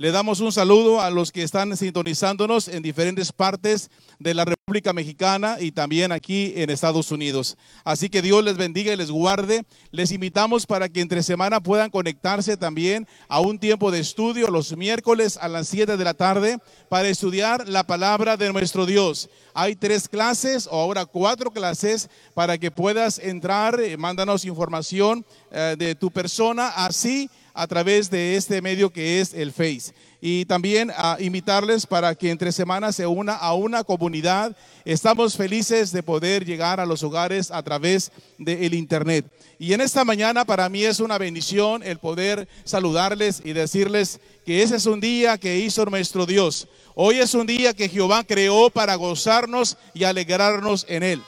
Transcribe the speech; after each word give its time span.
Le 0.00 0.12
damos 0.12 0.40
un 0.40 0.50
saludo 0.50 1.02
a 1.02 1.10
los 1.10 1.30
que 1.30 1.42
están 1.42 1.76
sintonizándonos 1.76 2.68
en 2.68 2.82
diferentes 2.82 3.32
partes 3.32 3.90
de 4.18 4.32
la 4.32 4.46
República 4.46 4.94
Mexicana 4.94 5.58
y 5.60 5.72
también 5.72 6.10
aquí 6.10 6.54
en 6.56 6.70
Estados 6.70 7.10
Unidos. 7.10 7.58
Así 7.84 8.08
que 8.08 8.22
Dios 8.22 8.42
les 8.42 8.56
bendiga 8.56 8.94
y 8.94 8.96
les 8.96 9.10
guarde. 9.10 9.62
Les 9.90 10.10
invitamos 10.10 10.64
para 10.64 10.88
que 10.88 11.02
entre 11.02 11.22
semana 11.22 11.60
puedan 11.60 11.90
conectarse 11.90 12.56
también 12.56 13.06
a 13.28 13.40
un 13.40 13.58
tiempo 13.58 13.90
de 13.90 14.00
estudio 14.00 14.48
los 14.48 14.74
miércoles 14.74 15.36
a 15.38 15.48
las 15.48 15.68
7 15.68 15.98
de 15.98 16.04
la 16.04 16.14
tarde 16.14 16.56
para 16.88 17.08
estudiar 17.08 17.68
la 17.68 17.84
palabra 17.84 18.38
de 18.38 18.54
nuestro 18.54 18.86
Dios. 18.86 19.28
Hay 19.52 19.76
tres 19.76 20.08
clases 20.08 20.66
o 20.66 20.80
ahora 20.80 21.04
cuatro 21.04 21.50
clases 21.50 22.08
para 22.32 22.56
que 22.56 22.70
puedas 22.70 23.18
entrar, 23.18 23.78
eh, 23.78 23.98
mándanos 23.98 24.46
información 24.46 25.26
eh, 25.50 25.76
de 25.78 25.94
tu 25.94 26.10
persona, 26.10 26.68
así 26.68 27.28
a 27.60 27.66
través 27.66 28.08
de 28.08 28.36
este 28.36 28.62
medio 28.62 28.90
que 28.90 29.20
es 29.20 29.34
el 29.34 29.52
Face. 29.52 29.92
Y 30.22 30.46
también 30.46 30.90
a 30.96 31.18
invitarles 31.20 31.86
para 31.86 32.14
que 32.14 32.30
entre 32.30 32.52
semanas 32.52 32.96
se 32.96 33.06
una 33.06 33.34
a 33.34 33.52
una 33.52 33.84
comunidad. 33.84 34.56
Estamos 34.86 35.36
felices 35.36 35.92
de 35.92 36.02
poder 36.02 36.46
llegar 36.46 36.80
a 36.80 36.86
los 36.86 37.02
hogares 37.02 37.50
a 37.50 37.62
través 37.62 38.12
del 38.38 38.72
Internet. 38.72 39.26
Y 39.58 39.74
en 39.74 39.82
esta 39.82 40.06
mañana 40.06 40.46
para 40.46 40.70
mí 40.70 40.84
es 40.84 41.00
una 41.00 41.18
bendición 41.18 41.82
el 41.82 41.98
poder 41.98 42.48
saludarles 42.64 43.42
y 43.44 43.52
decirles 43.52 44.20
que 44.46 44.62
ese 44.62 44.76
es 44.76 44.86
un 44.86 45.00
día 45.00 45.36
que 45.36 45.58
hizo 45.58 45.84
nuestro 45.84 46.24
Dios. 46.24 46.66
Hoy 46.94 47.18
es 47.18 47.34
un 47.34 47.46
día 47.46 47.74
que 47.74 47.90
Jehová 47.90 48.24
creó 48.24 48.70
para 48.70 48.94
gozarnos 48.94 49.76
y 49.92 50.04
alegrarnos 50.04 50.86
en 50.88 51.02
él. 51.02 51.22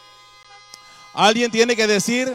Alguien 1.12 1.50
tiene 1.50 1.76
que 1.76 1.86
decir, 1.86 2.34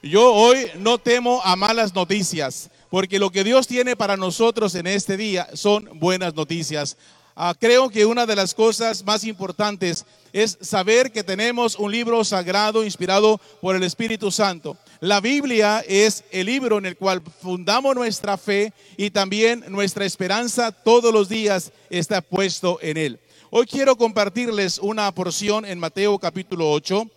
yo 0.00 0.32
hoy 0.32 0.66
no 0.78 0.98
temo 0.98 1.42
a 1.42 1.56
malas 1.56 1.92
noticias 1.92 2.70
porque 2.92 3.18
lo 3.18 3.30
que 3.30 3.42
Dios 3.42 3.66
tiene 3.66 3.96
para 3.96 4.18
nosotros 4.18 4.74
en 4.74 4.86
este 4.86 5.16
día 5.16 5.48
son 5.54 5.88
buenas 5.94 6.34
noticias. 6.34 6.98
Ah, 7.34 7.54
creo 7.58 7.88
que 7.88 8.04
una 8.04 8.26
de 8.26 8.36
las 8.36 8.52
cosas 8.52 9.02
más 9.02 9.24
importantes 9.24 10.04
es 10.30 10.58
saber 10.60 11.10
que 11.10 11.24
tenemos 11.24 11.78
un 11.78 11.90
libro 11.90 12.22
sagrado 12.22 12.84
inspirado 12.84 13.40
por 13.62 13.76
el 13.76 13.82
Espíritu 13.82 14.30
Santo. 14.30 14.76
La 15.00 15.22
Biblia 15.22 15.82
es 15.88 16.22
el 16.32 16.44
libro 16.44 16.76
en 16.76 16.84
el 16.84 16.98
cual 16.98 17.22
fundamos 17.40 17.94
nuestra 17.94 18.36
fe 18.36 18.74
y 18.98 19.08
también 19.08 19.64
nuestra 19.68 20.04
esperanza 20.04 20.70
todos 20.70 21.14
los 21.14 21.30
días 21.30 21.72
está 21.88 22.20
puesto 22.20 22.78
en 22.82 22.98
él. 22.98 23.18
Hoy 23.48 23.64
quiero 23.64 23.96
compartirles 23.96 24.78
una 24.78 25.10
porción 25.14 25.64
en 25.64 25.78
Mateo 25.78 26.18
capítulo 26.18 26.70
8, 26.70 27.08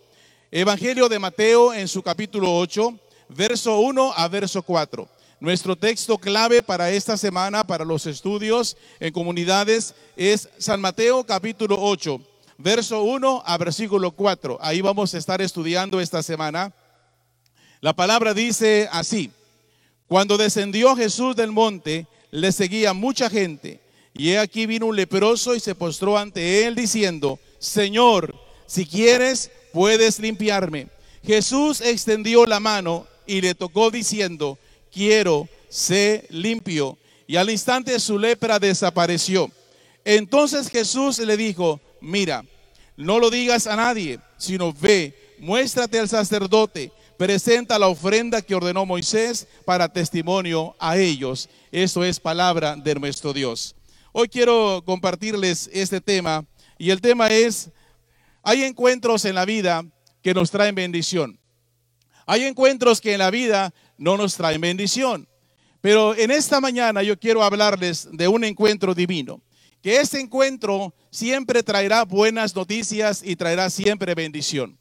Evangelio 0.52 1.10
de 1.10 1.18
Mateo 1.18 1.74
en 1.74 1.86
su 1.86 2.02
capítulo 2.02 2.56
8, 2.56 2.98
verso 3.28 3.78
1 3.80 4.14
a 4.16 4.26
verso 4.28 4.62
4. 4.62 5.15
Nuestro 5.38 5.76
texto 5.76 6.16
clave 6.16 6.62
para 6.62 6.90
esta 6.90 7.18
semana, 7.18 7.62
para 7.62 7.84
los 7.84 8.06
estudios 8.06 8.74
en 8.98 9.12
comunidades, 9.12 9.94
es 10.16 10.48
San 10.56 10.80
Mateo 10.80 11.24
capítulo 11.24 11.76
8, 11.78 12.18
verso 12.56 13.02
1 13.02 13.42
a 13.44 13.58
versículo 13.58 14.12
4. 14.12 14.56
Ahí 14.62 14.80
vamos 14.80 15.12
a 15.12 15.18
estar 15.18 15.42
estudiando 15.42 16.00
esta 16.00 16.22
semana. 16.22 16.72
La 17.82 17.94
palabra 17.94 18.32
dice 18.32 18.88
así, 18.90 19.30
cuando 20.06 20.38
descendió 20.38 20.96
Jesús 20.96 21.36
del 21.36 21.52
monte, 21.52 22.06
le 22.30 22.50
seguía 22.50 22.94
mucha 22.94 23.28
gente. 23.28 23.82
Y 24.14 24.30
he 24.30 24.38
aquí 24.38 24.64
vino 24.64 24.86
un 24.86 24.96
leproso 24.96 25.54
y 25.54 25.60
se 25.60 25.74
postró 25.74 26.16
ante 26.16 26.66
él 26.66 26.74
diciendo, 26.74 27.38
Señor, 27.58 28.34
si 28.66 28.86
quieres, 28.86 29.50
puedes 29.74 30.18
limpiarme. 30.18 30.88
Jesús 31.22 31.82
extendió 31.82 32.46
la 32.46 32.58
mano 32.58 33.06
y 33.26 33.42
le 33.42 33.54
tocó 33.54 33.90
diciendo, 33.90 34.58
quiero, 34.96 35.46
sé 35.68 36.26
limpio. 36.30 36.96
Y 37.26 37.36
al 37.36 37.50
instante 37.50 38.00
su 38.00 38.18
lepra 38.18 38.58
desapareció. 38.58 39.50
Entonces 40.04 40.70
Jesús 40.70 41.18
le 41.18 41.36
dijo, 41.36 41.80
mira, 42.00 42.44
no 42.96 43.18
lo 43.18 43.28
digas 43.28 43.66
a 43.66 43.76
nadie, 43.76 44.18
sino 44.38 44.72
ve, 44.72 45.14
muéstrate 45.38 45.98
al 45.98 46.08
sacerdote, 46.08 46.92
presenta 47.18 47.78
la 47.78 47.88
ofrenda 47.88 48.40
que 48.40 48.54
ordenó 48.54 48.86
Moisés 48.86 49.46
para 49.66 49.92
testimonio 49.92 50.74
a 50.78 50.96
ellos. 50.96 51.50
Eso 51.70 52.02
es 52.02 52.18
palabra 52.18 52.74
de 52.74 52.94
nuestro 52.94 53.34
Dios. 53.34 53.74
Hoy 54.12 54.28
quiero 54.28 54.82
compartirles 54.86 55.68
este 55.74 56.00
tema 56.00 56.46
y 56.78 56.88
el 56.88 57.02
tema 57.02 57.26
es, 57.26 57.68
hay 58.42 58.62
encuentros 58.62 59.26
en 59.26 59.34
la 59.34 59.44
vida 59.44 59.84
que 60.22 60.32
nos 60.32 60.50
traen 60.50 60.74
bendición. 60.74 61.38
Hay 62.28 62.42
encuentros 62.44 63.00
que 63.00 63.12
en 63.12 63.20
la 63.20 63.30
vida 63.30 63.72
no 63.98 64.16
nos 64.16 64.36
traen 64.36 64.60
bendición. 64.60 65.28
Pero 65.80 66.14
en 66.14 66.30
esta 66.30 66.60
mañana 66.60 67.02
yo 67.02 67.18
quiero 67.18 67.42
hablarles 67.42 68.08
de 68.12 68.28
un 68.28 68.44
encuentro 68.44 68.94
divino. 68.94 69.40
Que 69.82 70.00
este 70.00 70.18
encuentro 70.18 70.94
siempre 71.10 71.62
traerá 71.62 72.04
buenas 72.04 72.56
noticias 72.56 73.22
y 73.24 73.36
traerá 73.36 73.70
siempre 73.70 74.14
bendición. 74.14 74.78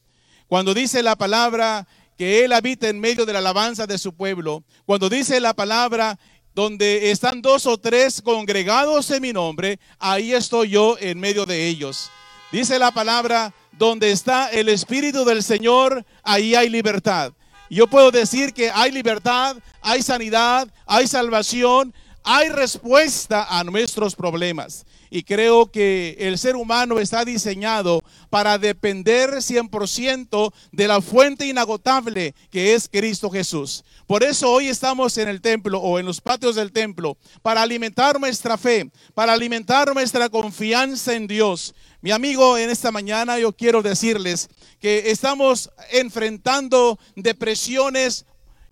Cuando 0.48 0.74
dice 0.74 1.04
la 1.04 1.16
palabra 1.16 1.88
que 2.18 2.44
Él 2.44 2.54
habita 2.54 2.88
en 2.88 3.00
medio 3.00 3.26
de 3.26 3.34
la 3.34 3.40
alabanza 3.40 3.86
de 3.86 3.98
su 3.98 4.14
pueblo, 4.14 4.64
cuando 4.86 5.10
dice 5.10 5.40
la 5.40 5.54
palabra 5.54 6.18
donde 6.56 7.12
están 7.12 7.42
dos 7.42 7.66
o 7.66 7.78
tres 7.78 8.22
congregados 8.22 9.12
en 9.12 9.22
mi 9.22 9.34
nombre, 9.34 9.80
ahí 10.00 10.34
estoy 10.34 10.70
yo 10.70 10.98
en 11.00 11.20
medio 11.20 11.46
de 11.46 11.68
ellos. 11.68 12.10
Dice 12.52 12.80
la 12.80 12.92
palabra, 12.92 13.54
donde 13.74 14.12
está 14.12 14.50
el 14.50 14.70
Espíritu 14.70 15.26
del 15.26 15.44
Señor, 15.44 16.06
ahí 16.24 16.56
hay 16.56 16.70
libertad. 16.70 17.34
Yo 17.70 17.88
puedo 17.88 18.12
decir 18.12 18.54
que 18.54 18.70
hay 18.70 18.92
libertad, 18.92 19.58
hay 19.82 20.02
sanidad, 20.02 20.68
hay 20.86 21.08
salvación, 21.08 21.94
hay 22.24 22.50
respuesta 22.50 23.46
a 23.50 23.64
nuestros 23.64 24.16
problemas. 24.16 24.86
Y 25.10 25.24
creo 25.24 25.72
que 25.72 26.16
el 26.20 26.38
ser 26.38 26.56
humano 26.56 27.00
está 27.00 27.26
diseñado 27.26 28.02
para 28.30 28.58
depender 28.58 29.30
100% 29.36 30.54
de 30.72 30.88
la 30.88 31.02
fuente 31.02 31.46
inagotable 31.46 32.34
que 32.50 32.74
es 32.74 32.90
Cristo 32.90 33.30
Jesús. 33.30 33.84
Por 34.08 34.24
eso 34.24 34.52
hoy 34.52 34.68
estamos 34.68 35.18
en 35.18 35.28
el 35.28 35.42
templo 35.42 35.80
o 35.80 36.00
en 36.00 36.06
los 36.06 36.22
patios 36.22 36.56
del 36.56 36.72
templo 36.72 37.18
para 37.42 37.62
alimentar 37.62 38.20
nuestra 38.20 38.58
fe, 38.58 38.90
para 39.14 39.34
alimentar 39.34 39.94
nuestra 39.94 40.30
confianza 40.30 41.14
en 41.14 41.28
Dios. 41.28 41.74
Mi 42.02 42.12
amigo, 42.12 42.58
en 42.58 42.70
esta 42.70 42.92
mañana 42.92 43.40
yo 43.40 43.52
quiero 43.54 43.82
decirles 43.82 44.50
que 44.80 45.10
estamos 45.12 45.72
enfrentando 45.92 47.00
depresiones 47.16 48.26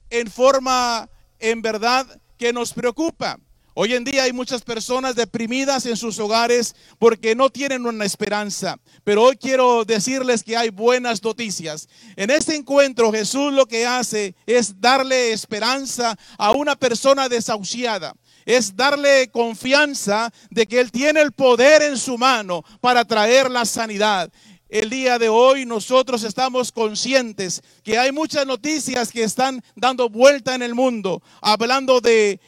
en 0.09 0.29
forma, 0.29 1.09
en 1.39 1.61
verdad, 1.61 2.05
que 2.38 2.53
nos 2.53 2.73
preocupa. 2.73 3.39
Hoy 3.75 3.95
en 3.95 4.03
día 4.03 4.23
hay 4.23 4.34
muchas 4.34 4.61
personas 4.61 5.16
deprimidas 5.16 5.88
en 5.88 5.97
sus 5.97 6.19
hogares 6.19 6.75
porque 7.00 7.34
no 7.34 7.50
tienen 7.50 7.88
una 7.88 8.06
esperanza. 8.06 8.78
Pero 9.03 9.23
hoy 9.23 9.35
quiero 9.35 9.84
decirles 9.84 10.44
que 10.44 10.56
hay 10.56 10.69
buenas 10.69 11.23
noticias. 11.23 11.89
En 12.16 12.29
este 12.29 12.56
encuentro 12.56 13.12
Jesús 13.12 13.51
lo 13.51 13.66
que 13.66 13.88
hace 13.88 14.35
es 14.45 14.79
darle 14.79 15.31
esperanza 15.31 16.16
a 16.38 16.51
una 16.51 16.75
persona 16.75 17.28
desahuciada. 17.28 18.13
Es 18.45 18.75
darle 18.75 19.29
confianza 19.31 20.31
de 20.51 20.67
que 20.67 20.79
Él 20.79 20.91
tiene 20.91 21.22
el 21.22 21.31
poder 21.31 21.81
en 21.81 21.97
su 21.97 22.16
mano 22.19 22.63
para 22.79 23.03
traer 23.06 23.50
la 23.50 23.66
sanidad. 23.66 24.31
El 24.73 24.89
día 24.89 25.19
de 25.19 25.29
hoy 25.29 25.67
nosotros 25.67 26.23
estamos 26.23 26.72
conscientes 26.72 27.62
que 27.83 28.00
hay 28.00 28.12
muchas 28.12 28.47
noticias 28.47 29.12
que 29.12 29.22
están 29.22 29.63
dando 29.75 30.09
vuelta 30.09 30.56
en 30.56 30.63
el 30.63 30.73
mundo, 30.73 31.22
hablando 31.41 32.01
de 32.01 32.39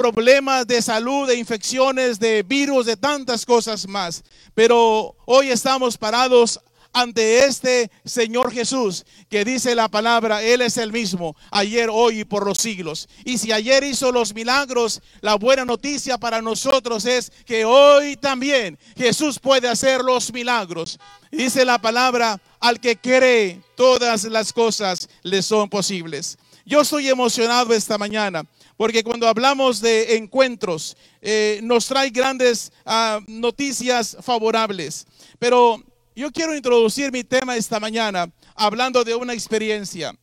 problemas 0.00 0.66
de 0.66 0.80
salud, 0.80 1.28
de 1.28 1.36
infecciones, 1.36 2.18
de 2.18 2.42
virus, 2.42 2.86
de 2.86 2.96
tantas 2.96 3.44
cosas 3.44 3.86
más. 3.86 4.24
Pero 4.54 5.14
hoy 5.26 5.50
estamos 5.50 5.98
parados 5.98 6.58
ante 6.94 7.44
este 7.44 7.90
Señor 8.02 8.50
Jesús 8.50 9.04
que 9.28 9.44
dice 9.44 9.74
la 9.74 9.90
palabra, 9.90 10.42
Él 10.42 10.62
es 10.62 10.78
el 10.78 10.90
mismo, 10.90 11.36
ayer, 11.50 11.90
hoy 11.92 12.20
y 12.20 12.24
por 12.24 12.46
los 12.46 12.56
siglos. 12.56 13.10
Y 13.26 13.36
si 13.36 13.52
ayer 13.52 13.84
hizo 13.84 14.10
los 14.10 14.32
milagros, 14.32 15.02
la 15.20 15.34
buena 15.34 15.66
noticia 15.66 16.16
para 16.16 16.40
nosotros 16.40 17.04
es 17.04 17.30
que 17.44 17.66
hoy 17.66 18.16
también 18.16 18.78
Jesús 18.96 19.38
puede 19.38 19.68
hacer 19.68 20.00
los 20.00 20.32
milagros. 20.32 20.98
Dice 21.30 21.66
la 21.66 21.78
palabra, 21.78 22.40
al 22.58 22.80
que 22.80 22.96
cree, 22.96 23.60
todas 23.76 24.24
las 24.24 24.50
cosas 24.54 25.10
le 25.22 25.42
son 25.42 25.68
posibles. 25.68 26.38
Yo 26.64 26.80
estoy 26.80 27.08
emocionado 27.10 27.74
esta 27.74 27.98
mañana 27.98 28.44
porque 28.80 29.04
cuando 29.04 29.28
hablamos 29.28 29.82
de 29.82 30.16
encuentros 30.16 30.96
eh, 31.20 31.60
nos 31.62 31.84
trae 31.86 32.08
grandes 32.08 32.72
ah, 32.86 33.20
noticias 33.26 34.16
favorables. 34.22 35.06
Pero 35.38 35.84
yo 36.16 36.30
quiero 36.32 36.56
introducir 36.56 37.12
mi 37.12 37.22
tema 37.22 37.56
esta 37.56 37.78
mañana 37.78 38.32
hablando 38.54 39.04
de 39.04 39.14
una 39.14 39.34
experiencia. 39.34 40.14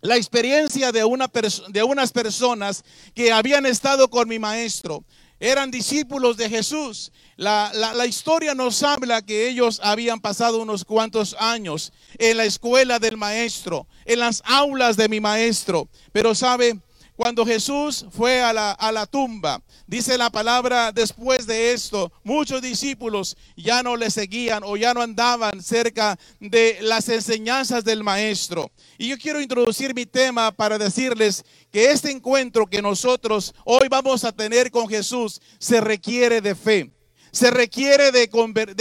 La 0.00 0.16
experiencia 0.16 0.90
de, 0.90 1.04
una 1.04 1.30
de 1.68 1.82
unas 1.84 2.10
personas 2.10 2.82
que 3.14 3.30
habían 3.30 3.64
estado 3.64 4.10
con 4.10 4.28
mi 4.28 4.40
maestro. 4.40 5.04
Eran 5.38 5.70
discípulos 5.70 6.36
de 6.36 6.50
Jesús. 6.50 7.12
La, 7.36 7.70
la, 7.72 8.06
historia 8.06 8.56
nos 8.56 8.82
habla 8.82 9.22
que 9.22 9.48
ellos 9.48 9.80
habían 9.84 10.18
pasado 10.18 10.60
unos 10.60 10.84
cuantos 10.84 11.36
años 11.38 11.92
en 12.18 12.38
la 12.38 12.44
escuela 12.44 12.98
del 12.98 13.16
maestro, 13.16 13.86
en 14.04 14.18
las 14.18 14.42
aulas 14.46 14.96
de 14.96 15.08
mi 15.08 15.20
maestro. 15.20 15.88
Pero 16.12 16.34
sabe, 16.34 16.80
cuando 17.16 17.46
Jesús 17.46 18.06
fue 18.10 18.40
a 18.40 18.52
la, 18.52 18.72
a 18.72 18.90
la, 18.90 19.06
tumba, 19.06 19.62
dice 19.86 20.18
la 20.18 20.30
palabra, 20.30 20.90
después 20.92 21.46
de 21.46 21.72
esto, 21.72 22.12
muchos 22.22 22.60
discípulos 22.60 23.36
ya 23.56 23.82
no 23.82 23.96
le 23.96 24.10
seguían 24.10 24.62
o 24.64 24.76
ya 24.76 24.94
no 24.94 25.02
andaban 25.02 25.62
cerca 25.62 26.18
de 26.40 26.78
las 26.80 27.08
enseñanzas 27.08 27.84
del 27.84 28.02
maestro. 28.02 28.70
Y 28.98 29.08
yo 29.08 29.18
quiero 29.18 29.40
introducir 29.40 29.94
mi 29.94 30.06
tema 30.06 30.50
para 30.50 30.78
decirles 30.78 31.44
que 31.70 31.90
este 31.90 32.10
encuentro 32.10 32.66
que 32.66 32.82
nosotros 32.82 33.54
hoy 33.64 33.88
vamos 33.88 34.24
a 34.24 34.32
tener 34.32 34.70
con 34.70 34.88
Jesús 34.88 35.40
se 35.58 35.80
requiere 35.80 36.40
de 36.40 36.54
fe 36.54 36.93
se 37.34 37.50
requiere 37.50 38.12
de, 38.12 38.28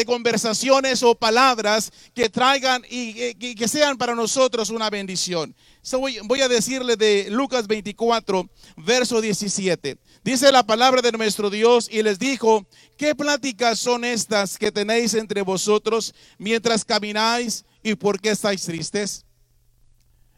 conversaciones 0.05 1.01
o 1.01 1.15
palabras 1.15 1.91
que 2.13 2.29
traigan 2.29 2.83
y, 2.87 3.33
que 3.33 3.67
sean 3.67 3.97
para 3.97 4.13
nosotros 4.13 4.69
una 4.69 4.91
bendición. 4.91 5.55
voy, 5.91 6.41
a 6.41 6.47
decirle 6.47 6.95
de 6.95 7.29
Lucas 7.31 7.65
24, 7.65 8.47
verso 8.77 9.21
17. 9.21 9.97
Dice 10.23 10.51
la 10.51 10.61
palabra 10.61 11.01
de 11.01 11.11
nuestro 11.13 11.49
Dios 11.49 11.89
y 11.91 12.03
les 12.03 12.19
dijo, 12.19 12.67
¿qué 12.95 13.15
pláticas 13.15 13.79
son 13.79 14.05
estas 14.05 14.59
que 14.59 14.71
tenéis 14.71 15.15
entre 15.15 15.41
vosotros 15.41 16.13
mientras 16.37 16.85
camináis 16.85 17.65
y 17.81 17.95
por 17.95 18.21
qué 18.21 18.29
estáis 18.29 18.61
tristes? 18.61 19.25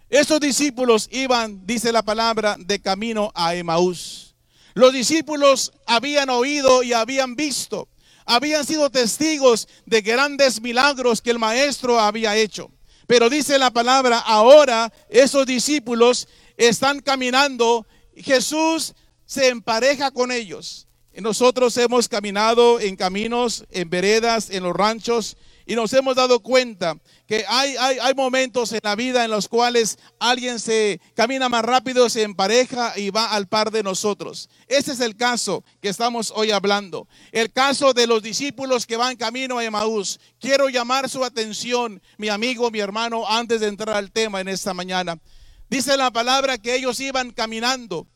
Estos 0.10 0.40
discípulos 0.40 1.10
iban, 1.12 1.68
dice 1.68 1.92
la 1.92 2.02
palabra, 2.02 2.56
de 2.60 2.80
camino 2.80 3.34
a 3.36 3.56
Emaús. 3.56 4.36
Los 4.74 4.94
discípulos 4.94 5.74
habían 5.86 6.30
oído 6.30 6.82
y 6.82 6.94
habían 6.94 7.36
visto 7.36 7.90
habían 8.26 8.66
sido 8.66 8.90
testigos 8.90 9.68
de 9.86 10.02
grandes 10.02 10.62
milagros 10.62 11.22
que 11.22 11.32
el 11.32 11.40
maestro 11.40 12.00
había 12.00 12.36
hecho. 12.36 12.72
Pero 13.08 13.30
dice 13.30 13.60
la 13.60 13.72
palabra, 13.72 14.20
ahora 14.20 14.92
esos 15.10 15.46
discípulos 15.46 16.28
están 16.58 17.00
caminando, 17.02 17.86
Jesús 18.16 18.94
se 19.26 19.50
empareja 19.50 20.12
con 20.12 20.32
ellos. 20.32 20.88
Nosotros 21.14 21.78
hemos 21.78 22.10
caminado 22.10 22.80
en 22.80 22.96
caminos, 22.96 23.66
en 23.72 23.90
veredas, 23.90 24.50
en 24.50 24.64
los 24.64 24.76
ranchos, 24.76 25.38
y 25.66 25.76
nos 25.76 25.92
hemos 25.94 26.16
dado 26.16 26.42
cuenta 26.42 26.98
que 27.28 27.44
hay, 27.48 27.76
hay, 27.78 28.14
momentos 28.14 28.72
en 28.72 28.82
la 28.84 28.96
vida 28.96 29.26
en 29.26 29.32
los 29.32 29.48
cuales 29.48 29.98
alguien 30.20 30.60
se 30.60 31.02
camina 31.16 31.50
más 31.50 31.66
rápido, 31.66 32.08
se 32.08 32.22
empareja 32.22 32.98
y 32.98 33.10
va 33.10 33.32
al 33.32 33.48
par 33.48 33.72
de 33.72 33.82
nosotros. 33.82 34.50
Ese 34.68 34.92
es 34.92 35.00
el 35.00 35.16
caso 35.16 35.64
que 35.82 35.90
estamos 35.90 36.32
hoy 36.36 36.52
hablando. 36.52 37.08
El 37.32 37.52
caso 37.52 37.94
de 37.94 38.06
los 38.06 38.22
discípulos 38.22 38.86
que 38.86 38.98
van 38.98 39.16
camino 39.16 39.58
a 39.58 39.66
Emaús. 39.66 40.20
Quiero 40.40 40.70
llamar 40.70 41.10
su 41.10 41.26
atención, 41.26 42.02
mi 42.18 42.30
amigo, 42.30 42.70
mi 42.70 42.80
hermano, 42.80 43.28
antes 43.28 43.62
de 43.62 43.68
entrar 43.68 43.96
al 43.96 44.12
tema 44.12 44.42
en 44.42 44.50
esta 44.50 44.76
mañana. 44.76 45.20
Dice 45.68 45.98
la 45.98 46.12
palabra 46.12 46.60
que 46.60 46.76
ellos 46.76 47.00
iban 47.00 47.32
caminando, 47.32 48.08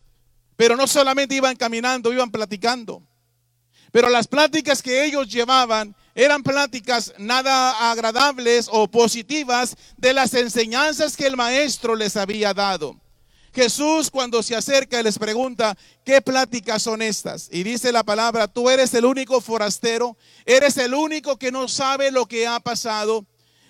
pero 0.56 0.76
no 0.76 0.86
solamente 0.86 1.34
iban 1.34 1.56
caminando, 1.56 2.14
iban 2.14 2.30
platicando. 2.30 3.02
Pero 3.92 4.10
las 4.10 4.28
pláticas 4.28 4.84
que 4.84 5.04
ellos 5.06 5.28
llevaban 5.30 5.96
eran 6.20 6.44
pláticas 6.44 7.14
nada 7.18 7.92
agradables 7.92 8.68
o 8.70 8.92
positivas 8.92 9.78
de 9.96 10.14
las 10.14 10.34
enseñanzas 10.34 11.16
que 11.16 11.26
el 11.26 11.38
maestro 11.38 11.96
les 11.96 12.18
había 12.18 12.54
dado. 12.54 13.00
Jesús 13.54 14.12
cuando 14.12 14.44
se 14.44 14.54
acerca 14.54 15.02
les 15.02 15.18
pregunta, 15.18 15.78
¿qué 16.04 16.22
pláticas 16.22 16.84
son 16.84 17.02
estas? 17.02 17.48
Y 17.54 17.64
dice 17.64 17.94
la 17.94 18.04
palabra, 18.04 18.50
tú 18.50 18.70
eres 18.70 18.94
el 18.96 19.06
único 19.06 19.40
forastero, 19.40 20.18
eres 20.46 20.76
el 20.76 20.94
único 20.94 21.38
que 21.38 21.54
no 21.54 21.70
sabe 21.70 22.12
lo 22.12 22.26
que 22.26 22.46
ha 22.46 22.60
pasado. 22.60 23.26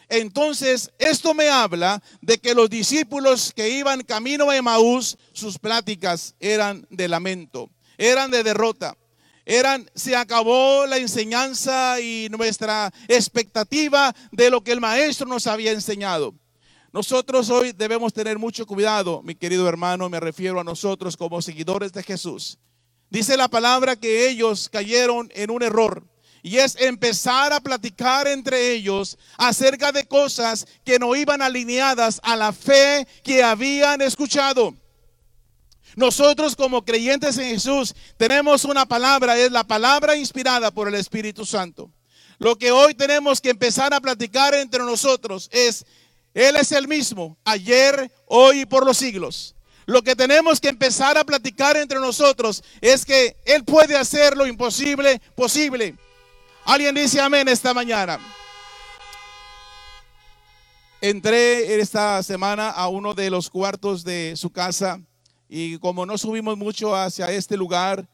Entonces, 0.09 0.89
esto 0.97 1.35
me 1.35 1.49
habla 1.49 2.01
de 2.19 2.39
que 2.39 2.55
los 2.55 2.67
discípulos 2.67 3.53
que 3.55 3.69
iban 3.69 4.01
camino 4.01 4.49
a 4.49 4.57
Emaús, 4.57 5.19
sus 5.33 5.59
pláticas 5.59 6.33
eran 6.39 6.87
de 6.89 7.09
lamento, 7.09 7.69
eran 7.99 8.31
de 8.31 8.41
derrota 8.41 8.97
eran, 9.49 9.89
se 9.95 10.15
acabó 10.15 10.85
la 10.85 10.97
enseñanza 10.97 11.99
y 11.99 12.27
nuestra 12.29 12.93
expectativa 13.07 14.15
de 14.31 14.51
lo 14.51 14.63
que 14.63 14.71
el 14.71 14.79
maestro 14.79 15.27
nos 15.27 15.47
había 15.47 15.71
enseñado. 15.71 16.35
Nosotros 16.93 17.49
hoy 17.49 17.71
debemos 17.71 18.13
tener 18.13 18.37
mucho 18.37 18.67
cuidado, 18.67 19.23
mi 19.23 19.33
querido 19.33 19.67
hermano, 19.67 20.07
me 20.07 20.19
refiero 20.19 20.59
a 20.59 20.63
nosotros 20.63 21.17
como 21.17 21.41
seguidores 21.41 21.91
de 21.93 22.03
Jesús. 22.03 22.59
Dice 23.09 23.37
la 23.37 23.47
palabra 23.47 23.95
que 23.95 24.29
ellos 24.29 24.69
cayeron 24.69 25.31
en 25.33 25.49
un 25.49 25.63
error 25.63 26.05
y 26.43 26.57
es 26.57 26.75
empezar 26.75 27.51
a 27.51 27.59
platicar 27.59 28.27
entre 28.27 28.73
ellos 28.73 29.17
acerca 29.35 29.91
de 29.91 30.07
cosas 30.07 30.67
que 30.85 30.99
no 30.99 31.15
iban 31.15 31.41
alineadas 31.41 32.19
a 32.21 32.35
la 32.35 32.53
fe 32.53 33.07
que 33.23 33.43
habían 33.43 34.01
escuchado. 34.01 34.75
Nosotros 35.99 36.55
como 36.55 36.85
creyentes 36.85 37.37
en 37.37 37.49
Jesús 37.49 37.93
tenemos 38.15 38.63
una 38.63 38.85
palabra, 38.85 39.37
es 39.37 39.51
la 39.51 39.65
palabra 39.65 40.15
inspirada 40.15 40.71
por 40.71 40.87
el 40.87 40.95
Espíritu 40.95 41.45
Santo. 41.45 41.91
Lo 42.37 42.57
que 42.57 42.71
hoy 42.71 42.93
tenemos 42.93 43.41
que 43.41 43.49
empezar 43.49 43.93
a 43.93 43.99
platicar 43.99 44.53
entre 44.53 44.79
nosotros 44.79 45.49
es, 45.51 45.85
Él 46.33 46.55
es 46.55 46.71
el 46.71 46.87
mismo, 46.87 47.37
ayer, 47.43 48.09
hoy 48.27 48.61
y 48.61 48.65
por 48.65 48.85
los 48.85 48.95
siglos. 48.95 49.55
Lo 49.87 50.01
que 50.01 50.15
tenemos 50.15 50.61
que 50.61 50.69
empezar 50.69 51.17
a 51.17 51.25
platicar 51.25 51.75
entre 51.75 51.99
nosotros 51.99 52.63
es 52.79 53.03
que 53.03 53.35
Él 53.43 53.65
puede 53.65 53.97
hacer 53.97 54.37
lo 54.37 54.47
imposible 54.47 55.21
posible. 55.35 55.97
Alguien 56.63 56.95
dice 56.95 57.19
amén 57.19 57.49
esta 57.49 57.73
mañana. 57.73 58.17
Entré 61.01 61.81
esta 61.81 62.23
semana 62.23 62.69
a 62.69 62.87
uno 62.87 63.13
de 63.13 63.29
los 63.29 63.49
cuartos 63.49 64.05
de 64.05 64.37
su 64.37 64.49
casa 64.49 65.01
y 65.49 65.79
como 65.79 66.05
no 66.05 66.17
subimos 66.19 66.57
mucho 66.57 66.95
hacia 66.95 67.31
este 67.31 67.57
lugar, 67.57 68.07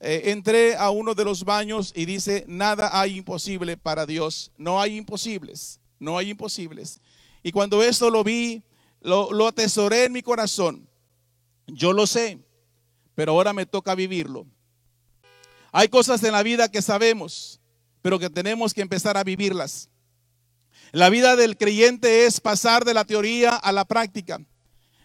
eh, 0.00 0.32
entré 0.32 0.76
a 0.76 0.90
uno 0.90 1.14
de 1.14 1.24
los 1.24 1.44
baños 1.44 1.92
y 1.94 2.04
dice, 2.04 2.44
nada 2.48 2.90
hay 3.00 3.16
imposible 3.16 3.76
para 3.76 4.06
Dios. 4.06 4.50
No 4.58 4.80
hay 4.80 4.96
imposibles, 4.96 5.78
no 6.00 6.18
hay 6.18 6.30
imposibles. 6.30 7.00
Y 7.44 7.52
cuando 7.52 7.80
esto 7.82 8.10
lo 8.10 8.24
vi, 8.24 8.64
lo, 9.00 9.32
lo 9.32 9.46
atesoré 9.46 10.06
en 10.06 10.12
mi 10.12 10.20
corazón. 10.20 10.88
Yo 11.68 11.92
lo 11.92 12.08
sé, 12.08 12.40
pero 13.14 13.32
ahora 13.32 13.52
me 13.52 13.66
toca 13.66 13.94
vivirlo. 13.94 14.46
Hay 15.70 15.88
cosas 15.88 16.24
en 16.24 16.32
la 16.32 16.42
vida 16.42 16.68
que 16.68 16.82
sabemos, 16.82 17.60
pero 18.02 18.18
que 18.18 18.30
tenemos 18.30 18.74
que 18.74 18.80
empezar 18.80 19.16
a 19.16 19.22
vivirlas. 19.22 19.90
La 20.90 21.08
vida 21.08 21.36
del 21.36 21.56
creyente 21.56 22.26
es 22.26 22.40
pasar 22.40 22.84
de 22.84 22.94
la 22.94 23.04
teoría 23.04 23.54
a 23.54 23.70
la 23.70 23.84
práctica. 23.84 24.40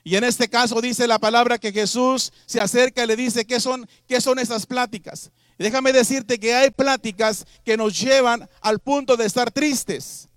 Y 0.07 0.15
en 0.17 0.23
este 0.23 0.47
caso 0.47 0.79
dice 0.81 1.07
la 1.07 1.17
palabra 1.17 1.57
que 1.57 1.71
Jesús 1.71 2.31
se 2.45 2.61
acerca 2.61 3.03
y 3.03 3.07
le 3.07 3.15
dice, 3.15 3.43
¿qué 3.43 3.59
son, 3.59 3.89
qué 4.07 4.21
son 4.21 4.37
esas 4.37 4.67
pláticas? 4.67 5.31
déjame 5.57 5.93
decirte 5.93 6.37
que 6.37 6.53
hay 6.53 6.69
pláticas 6.69 7.45
que 7.63 7.75
nos 7.75 7.99
llevan 7.99 8.47
al 8.61 8.77
punto 8.79 9.17
de 9.17 9.25
estar 9.25 9.51
tristes. 9.51 10.27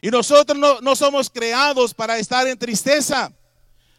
Y 0.00 0.10
nosotros 0.10 0.58
no, 0.58 0.80
no 0.80 0.96
somos 0.96 1.28
creados 1.28 1.92
para 1.92 2.16
estar 2.16 2.46
en 2.46 2.58
tristeza. 2.58 3.30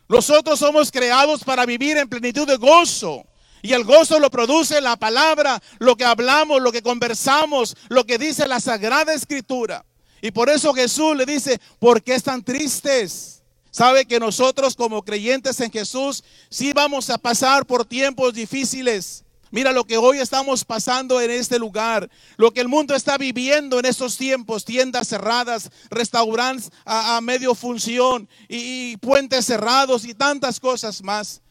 Nosotros 0.09 0.57
somos 0.57 0.91
creados 0.91 1.43
para 1.43 1.67
vivir 1.67 1.97
en 1.97 2.09
plenitud 2.09 2.47
de 2.47 2.57
gozo. 2.57 3.23
Y 3.61 3.73
el 3.73 3.83
gozo 3.83 4.17
lo 4.19 4.31
produce 4.31 4.81
la 4.81 4.95
palabra, 4.95 5.61
lo 5.77 5.95
que 5.95 6.05
hablamos, 6.05 6.63
lo 6.63 6.71
que 6.71 6.81
conversamos, 6.81 7.77
lo 7.89 8.05
que 8.07 8.17
dice 8.17 8.47
la 8.47 8.59
Sagrada 8.59 9.13
Escritura. 9.13 9.85
Y 10.19 10.31
por 10.31 10.49
eso 10.49 10.73
Jesús 10.73 11.15
le 11.15 11.27
dice, 11.27 11.61
¿por 11.77 12.01
qué 12.01 12.15
están 12.15 12.43
tristes? 12.43 13.40
Sabe 13.71 14.05
que 14.05 14.19
nosotros 14.19 14.75
como 14.75 15.01
creyentes 15.01 15.59
en 15.61 15.71
Jesús 15.71 16.23
sí 16.49 16.73
vamos 16.73 17.09
a 17.09 17.17
pasar 17.17 17.65
por 17.65 17.85
tiempos 17.85 18.33
difíciles. 18.33 19.23
Mira 19.49 19.71
lo 19.71 19.85
que 19.85 19.97
hoy 19.97 20.19
estamos 20.19 20.63
pasando 20.63 21.19
en 21.19 21.31
este 21.31 21.57
lugar, 21.57 22.09
lo 22.37 22.51
que 22.51 22.61
el 22.61 22.67
mundo 22.67 22.95
está 22.95 23.17
viviendo 23.17 23.79
en 23.79 23.85
estos 23.85 24.17
tiempos, 24.17 24.63
tiendas 24.63 25.07
cerradas, 25.07 25.69
restaurantes 25.89 26.69
a, 26.85 27.19
medio 27.21 27.55
función 27.55 28.29
y, 28.47 28.91
y 28.91 28.97
puentes 28.97 29.45
cerrados 29.45 30.05
y 30.05 30.13
tantas 30.13 30.59
cosas 30.59 31.01
más. 31.01 31.41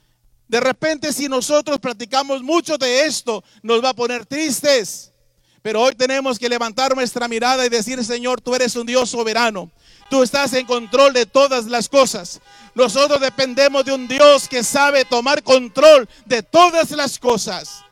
De 0.48 0.60
repente 0.60 1.12
si 1.12 1.28
nosotros 1.28 1.78
practicamos 1.78 2.42
mucho 2.42 2.76
de 2.76 3.06
esto, 3.06 3.44
nos 3.62 3.82
va 3.82 3.90
a 3.90 3.94
poner 3.94 4.26
tristes. 4.26 5.12
Pero 5.62 5.82
hoy 5.82 5.94
tenemos 5.94 6.38
que 6.38 6.48
levantar 6.48 6.94
nuestra 6.94 7.28
mirada 7.28 7.66
y 7.66 7.68
decir, 7.68 8.02
Señor, 8.02 8.40
tú 8.40 8.54
eres 8.54 8.76
un 8.76 8.86
Dios 8.86 9.10
soberano. 9.10 9.70
Tú 10.10 10.24
estás 10.24 10.52
en 10.54 10.66
control 10.66 11.12
de 11.12 11.24
todas 11.24 11.66
las 11.66 11.88
cosas. 11.88 12.40
Nosotros 12.74 13.20
dependemos 13.20 13.84
de 13.84 13.92
un 13.92 14.08
Dios 14.08 14.48
que 14.48 14.64
sabe 14.64 15.04
tomar 15.04 15.44
control 15.44 16.08
de 16.26 16.42
todas 16.42 16.90
las 16.90 17.16
cosas. 17.16 17.84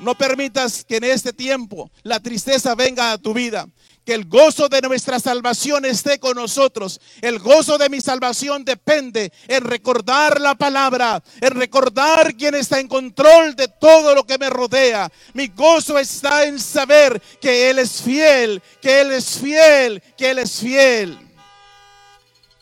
No 0.00 0.16
permitas 0.16 0.82
que 0.82 0.96
en 0.96 1.04
este 1.04 1.34
tiempo 1.34 1.90
la 2.04 2.20
tristeza 2.20 2.74
venga 2.74 3.12
a 3.12 3.18
tu 3.18 3.34
vida. 3.34 3.66
Que 4.06 4.14
el 4.14 4.24
gozo 4.24 4.70
de 4.70 4.80
nuestra 4.80 5.20
salvación 5.20 5.84
esté 5.84 6.18
con 6.18 6.36
nosotros. 6.36 6.98
El 7.20 7.38
gozo 7.38 7.76
de 7.76 7.90
mi 7.90 8.00
salvación 8.00 8.64
depende 8.64 9.30
en 9.46 9.62
recordar 9.62 10.40
la 10.40 10.54
palabra, 10.54 11.22
en 11.38 11.50
recordar 11.50 12.34
quién 12.34 12.54
está 12.54 12.80
en 12.80 12.88
control 12.88 13.54
de 13.54 13.68
todo 13.68 14.14
lo 14.14 14.26
que 14.26 14.38
me 14.38 14.48
rodea. 14.48 15.12
Mi 15.34 15.48
gozo 15.48 15.98
está 15.98 16.46
en 16.46 16.58
saber 16.58 17.20
que 17.42 17.68
Él 17.68 17.78
es 17.78 18.00
fiel, 18.00 18.62
que 18.80 19.02
Él 19.02 19.12
es 19.12 19.38
fiel, 19.38 20.02
que 20.16 20.30
Él 20.30 20.38
es 20.38 20.58
fiel 20.58 21.31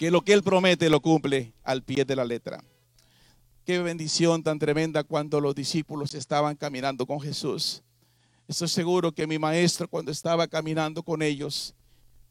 que 0.00 0.10
lo 0.10 0.22
que 0.22 0.32
Él 0.32 0.42
promete 0.42 0.88
lo 0.88 1.02
cumple 1.02 1.52
al 1.62 1.82
pie 1.82 2.06
de 2.06 2.16
la 2.16 2.24
letra. 2.24 2.64
qué 3.66 3.80
bendición 3.80 4.42
tan 4.42 4.58
tremenda 4.58 5.04
cuando 5.04 5.42
los 5.42 5.54
discípulos 5.54 6.14
estaban 6.14 6.56
caminando 6.56 7.06
con 7.06 7.20
Jesús. 7.20 7.82
Estoy 8.48 8.68
seguro 8.68 9.12
que 9.12 9.26
mi 9.26 9.38
maestro 9.38 9.86
cuando 9.88 10.10
estaba 10.10 10.48
caminando 10.48 11.02
con 11.02 11.20
ellos, 11.20 11.74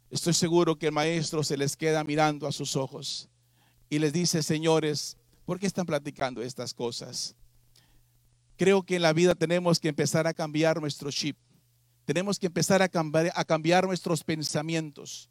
estoy 0.10 0.34
seguro 0.34 0.80
que 0.80 0.88
el 0.88 0.94
maestro 0.94 1.44
se 1.44 1.58
les 1.58 1.78
queda 1.78 2.04
mirando 2.04 2.48
a 2.48 2.52
sus 2.52 2.76
ojos 2.76 3.30
y 3.88 4.00
les 4.00 4.14
dice, 4.14 4.42
señores, 4.42 5.16
¿por 5.46 5.60
qué 5.60 5.68
están 5.68 5.86
platicando 5.86 6.42
estas 6.42 6.74
cosas? 6.74 7.36
Creo 8.58 8.82
que 8.82 8.96
en 8.96 9.04
la 9.04 9.14
vida 9.14 9.36
tenemos 9.36 9.80
que 9.80 9.90
empezar 9.90 10.26
a 10.26 10.34
cambiar 10.34 10.82
nuestro 10.82 11.12
chip. 11.12 11.38
Tenemos 12.06 12.40
que 12.40 12.48
empezar 12.48 12.82
a 12.82 12.90
cambiar, 12.90 13.32
a 13.36 13.46
cambiar 13.46 13.86
nuestros 13.86 14.24
pensamientos. 14.24 15.30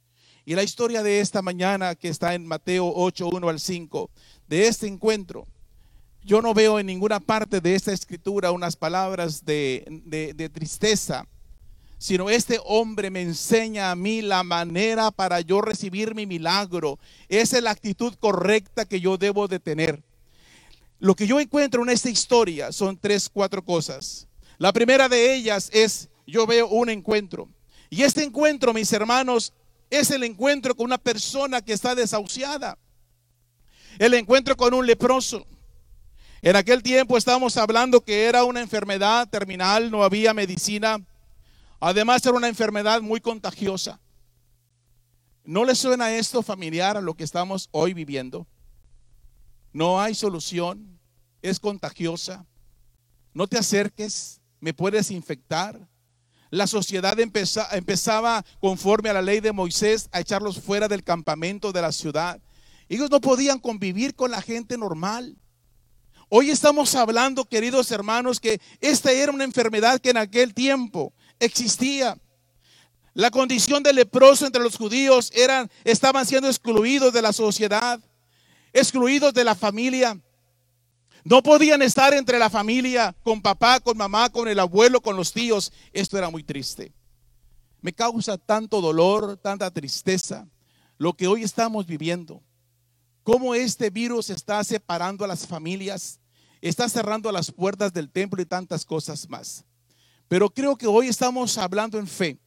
Y 0.48 0.54
la 0.54 0.62
historia 0.62 1.02
de 1.02 1.20
esta 1.20 1.42
mañana 1.42 1.94
que 1.94 2.08
está 2.08 2.32
en 2.32 2.46
Mateo 2.46 2.90
8, 2.96 3.28
1 3.30 3.48
al 3.50 3.60
5, 3.60 4.10
de 4.46 4.66
este 4.66 4.86
encuentro, 4.86 5.46
yo 6.24 6.40
no 6.40 6.54
veo 6.54 6.78
en 6.78 6.86
ninguna 6.86 7.20
parte 7.20 7.60
de 7.60 7.74
esta 7.74 7.92
escritura 7.92 8.50
unas 8.50 8.74
palabras 8.74 9.44
de, 9.44 10.50
tristeza, 10.54 11.26
sino 11.98 12.30
este 12.30 12.58
hombre 12.64 13.10
me 13.10 13.20
enseña 13.20 13.90
a 13.90 13.94
mí 13.94 14.22
la 14.22 14.42
manera 14.42 15.10
para 15.10 15.42
yo 15.42 15.60
recibir 15.60 16.14
mi 16.14 16.24
milagro. 16.24 16.98
Esa 17.28 17.58
es 17.58 17.62
la 17.62 17.72
actitud 17.72 18.14
correcta 18.14 18.86
que 18.86 19.02
yo 19.02 19.18
debo 19.18 19.48
de 19.48 19.60
tener. 19.60 20.02
Lo 20.98 21.14
que 21.14 21.26
yo 21.26 21.40
encuentro 21.40 21.82
en 21.82 21.90
esta 21.90 22.08
historia 22.08 22.72
son 22.72 22.96
tres, 22.96 23.28
cuatro 23.28 23.62
cosas. 23.62 24.26
La 24.56 24.72
primera 24.72 25.10
de 25.10 25.34
ellas 25.34 25.68
es, 25.74 26.08
yo 26.26 26.46
veo 26.46 26.68
un 26.68 26.88
encuentro. 26.88 27.50
Y 27.90 28.00
este 28.00 28.24
encuentro, 28.24 28.72
mis 28.72 28.90
hermanos, 28.94 29.52
es 29.90 30.10
el 30.10 30.24
encuentro 30.24 30.74
con 30.74 30.86
una 30.86 30.98
persona 30.98 31.62
que 31.62 31.72
está 31.72 31.94
desahuciada. 31.94 32.78
El 33.98 34.14
encuentro 34.14 34.56
con 34.56 34.74
un 34.74 34.86
leproso. 34.86 35.46
En 36.40 36.54
aquel 36.54 36.82
tiempo 36.82 37.16
estábamos 37.16 37.56
hablando 37.56 38.00
que 38.02 38.26
era 38.26 38.44
una 38.44 38.60
enfermedad 38.60 39.28
terminal, 39.28 39.90
no 39.90 40.04
había 40.04 40.34
medicina. 40.34 40.98
Además 41.80 42.24
era 42.24 42.36
una 42.36 42.48
enfermedad 42.48 43.00
muy 43.00 43.20
contagiosa. 43.20 44.00
¿No 45.44 45.64
le 45.64 45.74
suena 45.74 46.14
esto 46.14 46.42
familiar 46.42 46.96
a 46.96 47.00
lo 47.00 47.14
que 47.14 47.24
estamos 47.24 47.68
hoy 47.72 47.94
viviendo? 47.94 48.46
No 49.72 50.00
hay 50.00 50.14
solución, 50.14 51.00
es 51.42 51.58
contagiosa. 51.58 52.46
No 53.32 53.46
te 53.46 53.58
acerques, 53.58 54.40
me 54.60 54.74
puedes 54.74 55.10
infectar. 55.10 55.88
La 56.50 56.66
sociedad 56.66 57.18
empezaba 57.20 58.44
conforme 58.60 59.10
a 59.10 59.12
la 59.12 59.22
ley 59.22 59.40
de 59.40 59.52
Moisés 59.52 60.08
a 60.12 60.20
echarlos 60.20 60.60
fuera 60.60 60.88
del 60.88 61.04
campamento 61.04 61.72
de 61.72 61.82
la 61.82 61.92
ciudad. 61.92 62.40
Ellos 62.88 63.10
no 63.10 63.20
podían 63.20 63.58
convivir 63.58 64.14
con 64.14 64.30
la 64.30 64.40
gente 64.40 64.78
normal. 64.78 65.36
Hoy 66.30 66.50
estamos 66.50 66.94
hablando, 66.94 67.44
queridos 67.44 67.90
hermanos, 67.90 68.40
que 68.40 68.60
esta 68.80 69.12
era 69.12 69.32
una 69.32 69.44
enfermedad 69.44 70.00
que 70.00 70.10
en 70.10 70.16
aquel 70.16 70.54
tiempo 70.54 71.12
existía. 71.38 72.18
La 73.12 73.30
condición 73.30 73.82
de 73.82 73.92
leproso 73.92 74.46
entre 74.46 74.62
los 74.62 74.76
judíos 74.76 75.30
eran, 75.34 75.70
estaban 75.84 76.24
siendo 76.24 76.48
excluidos 76.48 77.12
de 77.12 77.20
la 77.20 77.32
sociedad, 77.32 78.00
excluidos 78.72 79.34
de 79.34 79.44
la 79.44 79.54
familia. 79.54 80.18
No 81.24 81.42
podían 81.42 81.82
estar 81.82 82.14
entre 82.14 82.38
la 82.38 82.50
familia, 82.50 83.14
con 83.22 83.42
papá, 83.42 83.80
con 83.80 83.96
mamá, 83.96 84.30
con 84.30 84.48
el 84.48 84.58
abuelo, 84.58 85.00
con 85.00 85.16
los 85.16 85.32
tíos. 85.32 85.72
Esto 85.92 86.16
era 86.16 86.30
muy 86.30 86.42
triste. 86.42 86.92
Me 87.80 87.92
causa 87.92 88.38
tanto 88.38 88.80
dolor, 88.80 89.36
tanta 89.36 89.70
tristeza 89.70 90.48
lo 90.98 91.14
que 91.14 91.28
hoy 91.28 91.42
estamos 91.42 91.86
viviendo. 91.86 92.42
Cómo 93.22 93.54
este 93.54 93.90
virus 93.90 94.30
está 94.30 94.62
separando 94.64 95.24
a 95.24 95.28
las 95.28 95.46
familias, 95.46 96.18
está 96.60 96.88
cerrando 96.88 97.30
las 97.30 97.52
puertas 97.52 97.92
del 97.92 98.10
templo 98.10 98.42
y 98.42 98.46
tantas 98.46 98.84
cosas 98.84 99.28
más. 99.28 99.64
Pero 100.28 100.50
creo 100.50 100.76
que 100.76 100.86
hoy 100.86 101.08
estamos 101.08 101.56
hablando 101.56 101.98
en 101.98 102.06
fe. 102.06 102.38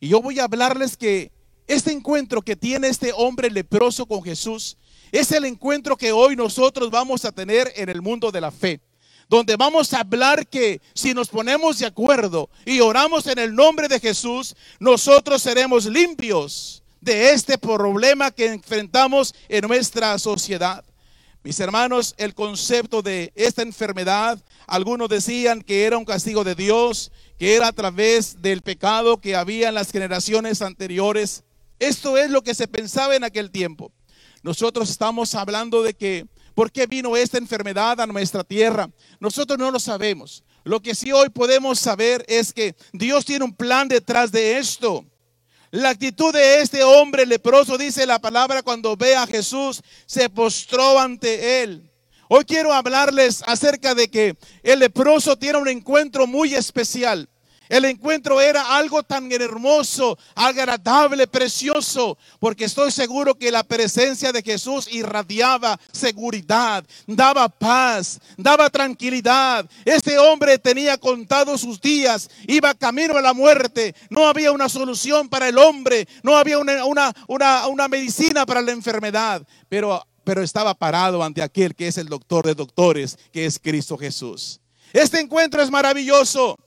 Y 0.00 0.08
yo 0.08 0.22
voy 0.22 0.38
a 0.38 0.44
hablarles 0.44 0.96
que 0.96 1.32
este 1.66 1.92
encuentro 1.92 2.42
que 2.42 2.56
tiene 2.56 2.88
este 2.88 3.12
hombre 3.12 3.50
leproso 3.50 4.06
con 4.06 4.22
Jesús 4.22 4.78
es 5.12 5.32
el 5.32 5.44
encuentro 5.44 5.96
que 5.96 6.12
hoy 6.12 6.36
nosotros 6.36 6.90
vamos 6.90 7.24
a 7.24 7.32
tener 7.32 7.72
en 7.76 7.88
el 7.88 8.02
mundo 8.02 8.30
de 8.30 8.40
la 8.40 8.50
fe. 8.50 8.80
Donde 9.28 9.56
vamos 9.56 9.92
a 9.94 10.00
hablar 10.00 10.46
que 10.46 10.80
si 10.92 11.14
nos 11.14 11.28
ponemos 11.28 11.78
de 11.78 11.86
acuerdo 11.86 12.50
y 12.64 12.80
oramos 12.80 13.26
en 13.26 13.38
el 13.38 13.54
nombre 13.54 13.86
de 13.86 14.00
Jesús, 14.00 14.56
nosotros 14.80 15.40
seremos 15.40 15.86
limpios 15.86 16.82
de 17.00 17.32
este 17.32 17.56
problema 17.56 18.30
que 18.30 18.46
enfrentamos 18.46 19.34
en 19.48 19.66
nuestra 19.66 20.18
sociedad. 20.18 20.84
Mis 21.42 21.58
hermanos, 21.58 22.14
el 22.18 22.34
concepto 22.34 23.00
de 23.00 23.32
esta 23.34 23.62
enfermedad, 23.62 24.38
algunos 24.66 25.08
decían 25.08 25.62
que 25.62 25.84
era 25.84 25.96
un 25.96 26.04
castigo 26.04 26.44
de 26.44 26.54
Dios, 26.54 27.10
que 27.38 27.56
era 27.56 27.68
a 27.68 27.72
través 27.72 28.42
del 28.42 28.60
pecado 28.60 29.20
que 29.20 29.36
había 29.36 29.68
en 29.68 29.74
las 29.74 29.90
generaciones 29.90 30.60
anteriores. 30.60 31.44
Esto 31.78 32.18
es 32.18 32.30
lo 32.30 32.42
que 32.42 32.54
se 32.54 32.68
pensaba 32.68 33.16
en 33.16 33.24
aquel 33.24 33.50
tiempo. 33.50 33.90
Nosotros 34.42 34.90
estamos 34.90 35.34
hablando 35.34 35.82
de 35.82 35.94
que, 35.94 36.26
¿por 36.54 36.72
qué 36.72 36.86
vino 36.86 37.16
esta 37.16 37.38
enfermedad 37.38 38.00
a 38.00 38.06
nuestra 38.06 38.42
tierra? 38.42 38.90
Nosotros 39.18 39.58
no 39.58 39.70
lo 39.70 39.78
sabemos. 39.78 40.44
Lo 40.64 40.80
que 40.80 40.94
sí 40.94 41.12
hoy 41.12 41.28
podemos 41.30 41.78
saber 41.78 42.24
es 42.28 42.52
que 42.52 42.74
Dios 42.92 43.24
tiene 43.24 43.44
un 43.44 43.54
plan 43.54 43.88
detrás 43.88 44.32
de 44.32 44.58
esto. 44.58 45.04
La 45.70 45.90
actitud 45.90 46.32
de 46.32 46.60
este 46.60 46.82
hombre 46.82 47.24
leproso, 47.24 47.78
dice 47.78 48.04
la 48.04 48.18
palabra, 48.18 48.62
cuando 48.62 48.96
ve 48.96 49.14
a 49.14 49.26
Jesús, 49.26 49.80
se 50.04 50.28
postró 50.28 50.98
ante 50.98 51.62
él. 51.62 51.90
Hoy 52.28 52.44
quiero 52.44 52.72
hablarles 52.72 53.42
acerca 53.46 53.94
de 53.94 54.10
que 54.10 54.36
el 54.62 54.80
leproso 54.80 55.36
tiene 55.36 55.58
un 55.58 55.68
encuentro 55.68 56.26
muy 56.26 56.54
especial. 56.54 57.28
El 57.70 57.84
encuentro 57.84 58.40
era 58.40 58.76
algo 58.76 59.04
tan 59.04 59.30
hermoso, 59.30 60.18
agradable, 60.34 61.28
precioso, 61.28 62.18
porque 62.40 62.64
estoy 62.64 62.90
seguro 62.90 63.36
que 63.36 63.52
la 63.52 63.62
presencia 63.62 64.32
de 64.32 64.42
Jesús 64.42 64.88
irradiaba 64.90 65.78
seguridad, 65.92 66.84
daba 67.06 67.48
paz, 67.48 68.18
daba 68.36 68.68
tranquilidad. 68.70 69.70
Este 69.84 70.18
hombre 70.18 70.58
tenía 70.58 70.98
contados 70.98 71.60
sus 71.60 71.80
días, 71.80 72.28
iba 72.48 72.74
camino 72.74 73.16
a 73.16 73.22
la 73.22 73.34
muerte, 73.34 73.94
no 74.08 74.26
había 74.26 74.50
una 74.50 74.68
solución 74.68 75.28
para 75.28 75.46
el 75.46 75.56
hombre, 75.56 76.08
no 76.24 76.36
había 76.36 76.58
una, 76.58 77.14
una, 77.28 77.88
medicina 77.88 78.44
para 78.46 78.62
la 78.62 78.72
enfermedad, 78.72 79.46
pero, 79.68 80.04
pero 80.24 80.42
estaba 80.42 80.74
parado 80.74 81.22
ante 81.22 81.40
aquel 81.40 81.76
que 81.76 81.86
es 81.86 81.98
el 81.98 82.08
doctor 82.08 82.46
de 82.46 82.56
doctores, 82.56 83.16
que 83.32 83.46
es 83.46 83.60
Cristo 83.60 83.96
Jesús. 83.96 84.60
Este 84.92 85.20
encuentro 85.20 85.62
es 85.62 85.70
maravilloso. 85.70 86.58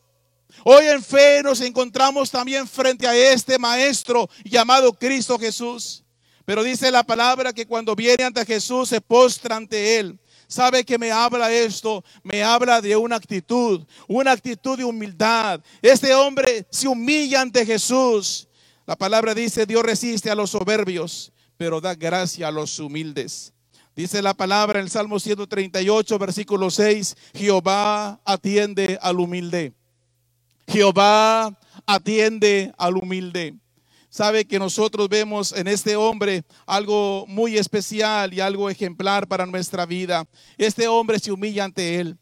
Hoy 0.64 0.86
en 0.86 1.04
fe 1.04 1.42
nos 1.44 1.60
encontramos 1.62 2.32
también 2.32 2.68
frente 2.68 3.08
a 3.08 3.16
este 3.16 3.60
maestro 3.60 4.30
llamado 4.46 4.94
Cristo 4.94 5.38
Jesús. 5.38 6.04
Pero 6.46 6.64
dice 6.64 6.92
la 6.92 7.04
palabra 7.04 7.54
que 7.54 7.66
cuando 7.66 7.96
viene 7.96 8.24
ante 8.24 8.46
Jesús 8.46 8.90
se 8.90 9.02
postra 9.02 9.56
ante 9.56 10.00
él. 10.00 10.20
¿Sabe 10.48 10.84
que 10.84 11.00
me 11.00 11.12
habla 11.12 11.52
esto? 11.52 12.04
Me 12.22 12.44
habla 12.44 12.80
de 12.82 12.96
una 12.96 13.16
actitud, 13.16 13.86
una 14.08 14.32
actitud 14.32 14.78
de 14.78 14.84
humildad. 14.84 15.62
Este 15.82 16.14
hombre 16.14 16.68
se 16.70 16.88
humilla 16.88 17.42
ante 17.42 17.66
Jesús. 17.66 18.48
La 18.86 18.96
palabra 18.96 19.34
dice, 19.34 19.66
Dios 19.66 19.84
resiste 19.84 20.30
a 20.30 20.36
los 20.36 20.52
soberbios, 20.52 21.32
pero 21.58 21.82
da 21.82 21.96
gracia 21.96 22.50
a 22.50 22.52
los 22.52 22.78
humildes. 22.80 23.54
Dice 23.96 24.22
la 24.22 24.34
palabra 24.34 24.80
en 24.80 24.86
el 24.86 24.92
Salmo 24.92 25.20
138, 25.20 26.20
versículo 26.20 26.70
6, 26.70 27.16
Jehová 27.34 28.20
atiende 28.26 29.00
al 29.02 29.20
humilde 29.20 29.74
Jehová 30.74 31.56
atiende 31.86 32.74
al 32.80 32.98
humilde. 32.98 33.54
Sabe 34.10 34.44
que 34.46 34.58
nosotros 34.58 35.08
vemos 35.08 35.52
en 35.52 35.68
este 35.68 35.96
hombre 35.96 36.44
algo 36.66 37.26
muy 37.28 37.60
especial 37.60 38.34
y 38.34 38.40
algo 38.40 38.72
ejemplar 38.72 39.28
para 39.28 39.46
nuestra 39.46 39.86
vida. 39.86 40.26
Este 40.58 40.88
hombre 40.88 41.20
se 41.20 41.32
humilla 41.32 41.66
ante 41.66 42.00
él. 42.00 42.18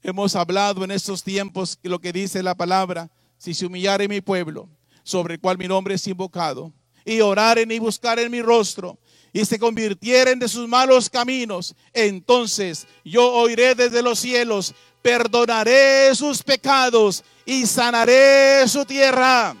Hemos 0.00 0.36
hablado 0.36 0.84
en 0.84 0.92
estos 0.92 1.24
tiempos 1.24 1.76
lo 1.82 1.98
que 1.98 2.12
dice 2.12 2.40
la 2.44 2.54
palabra, 2.54 3.10
si 3.36 3.52
se 3.52 3.66
humillare 3.66 4.06
mi 4.06 4.20
pueblo, 4.20 4.68
sobre 5.02 5.34
el 5.34 5.40
cual 5.40 5.58
mi 5.58 5.66
nombre 5.66 5.96
es 5.96 6.06
invocado, 6.06 6.72
y 7.04 7.20
oraren 7.20 7.72
y 7.72 7.80
buscaren 7.80 8.30
mi 8.30 8.42
rostro, 8.42 8.96
y 9.32 9.44
se 9.44 9.58
convirtieren 9.58 10.38
de 10.38 10.48
sus 10.48 10.68
malos 10.68 11.08
caminos, 11.08 11.74
entonces 11.92 12.86
yo 13.04 13.32
oiré 13.32 13.74
desde 13.74 14.02
los 14.02 14.18
cielos, 14.18 14.74
perdonaré 15.00 16.14
sus 16.14 16.42
pecados 16.42 17.24
y 17.46 17.66
sanaré 17.66 18.66
su 18.68 18.84
tierra. 18.84 19.56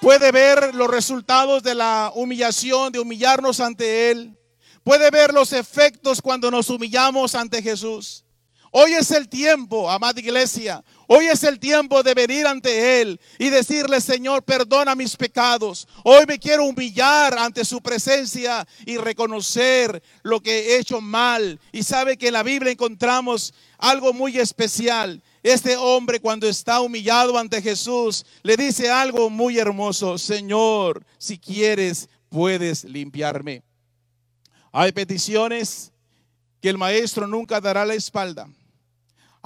Puede 0.00 0.30
ver 0.32 0.74
los 0.74 0.88
resultados 0.88 1.62
de 1.62 1.74
la 1.74 2.12
humillación, 2.14 2.92
de 2.92 3.00
humillarnos 3.00 3.58
ante 3.58 4.10
Él. 4.10 4.38
Puede 4.82 5.10
ver 5.10 5.32
los 5.32 5.52
efectos 5.52 6.20
cuando 6.20 6.50
nos 6.50 6.68
humillamos 6.68 7.34
ante 7.34 7.62
Jesús. 7.62 8.23
Hoy 8.76 8.92
es 8.94 9.12
el 9.12 9.28
tiempo, 9.28 9.88
amada 9.88 10.18
iglesia. 10.18 10.82
Hoy 11.06 11.26
es 11.26 11.44
el 11.44 11.60
tiempo 11.60 12.02
de 12.02 12.12
venir 12.12 12.44
ante 12.44 13.00
Él 13.00 13.20
y 13.38 13.48
decirle, 13.48 14.00
Señor, 14.00 14.42
perdona 14.42 14.96
mis 14.96 15.16
pecados. 15.16 15.86
Hoy 16.02 16.24
me 16.26 16.40
quiero 16.40 16.64
humillar 16.64 17.38
ante 17.38 17.64
su 17.64 17.80
presencia 17.80 18.66
y 18.84 18.96
reconocer 18.96 20.02
lo 20.24 20.40
que 20.40 20.50
he 20.50 20.78
hecho 20.78 21.00
mal. 21.00 21.60
Y 21.70 21.84
sabe 21.84 22.16
que 22.16 22.26
en 22.26 22.32
la 22.32 22.42
Biblia 22.42 22.72
encontramos 22.72 23.54
algo 23.78 24.12
muy 24.12 24.40
especial. 24.40 25.22
Este 25.44 25.76
hombre 25.76 26.18
cuando 26.18 26.48
está 26.48 26.80
humillado 26.80 27.38
ante 27.38 27.62
Jesús 27.62 28.26
le 28.42 28.56
dice 28.56 28.90
algo 28.90 29.30
muy 29.30 29.56
hermoso. 29.56 30.18
Señor, 30.18 31.06
si 31.16 31.38
quieres, 31.38 32.08
puedes 32.28 32.82
limpiarme. 32.82 33.62
Hay 34.72 34.90
peticiones 34.90 35.92
que 36.60 36.70
el 36.70 36.76
maestro 36.76 37.28
nunca 37.28 37.60
dará 37.60 37.84
la 37.86 37.94
espalda. 37.94 38.48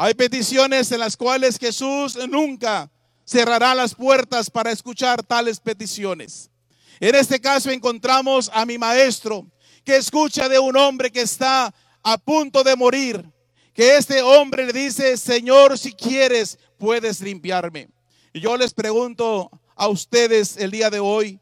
Hay 0.01 0.15
peticiones 0.15 0.93
en 0.93 1.01
las 1.01 1.17
cuales 1.17 1.59
Jesús 1.59 2.17
nunca 2.29 2.89
cerrará 3.25 3.75
las 3.75 3.97
puertas 3.97 4.49
para 4.49 4.71
escuchar 4.71 5.25
tales 5.25 5.59
peticiones. 5.59 6.53
En 7.01 7.17
este 7.17 7.41
caso 7.41 7.69
encontramos 7.69 8.49
a 8.55 8.65
mi 8.65 8.79
maestro 8.79 9.45
que 9.85 9.97
escucha 9.97 10.49
de 10.49 10.57
un 10.57 10.77
hombre 10.77 11.11
que 11.11 11.23
está 11.23 11.75
a 12.05 12.17
punto 12.17 12.63
de 12.63 12.77
morir, 12.77 13.29
que 13.75 13.97
este 13.97 14.23
hombre 14.23 14.67
le 14.67 14.73
dice, 14.73 15.17
Señor, 15.17 15.77
si 15.77 15.93
quieres, 15.93 16.61
puedes 16.79 17.21
limpiarme. 17.21 17.89
Y 18.33 18.39
yo 18.39 18.57
les 18.57 18.73
pregunto 18.73 19.51
a 19.75 19.89
ustedes 19.89 20.59
el 20.59 20.71
día 20.71 20.91
de 20.91 21.01
hoy, 21.01 21.41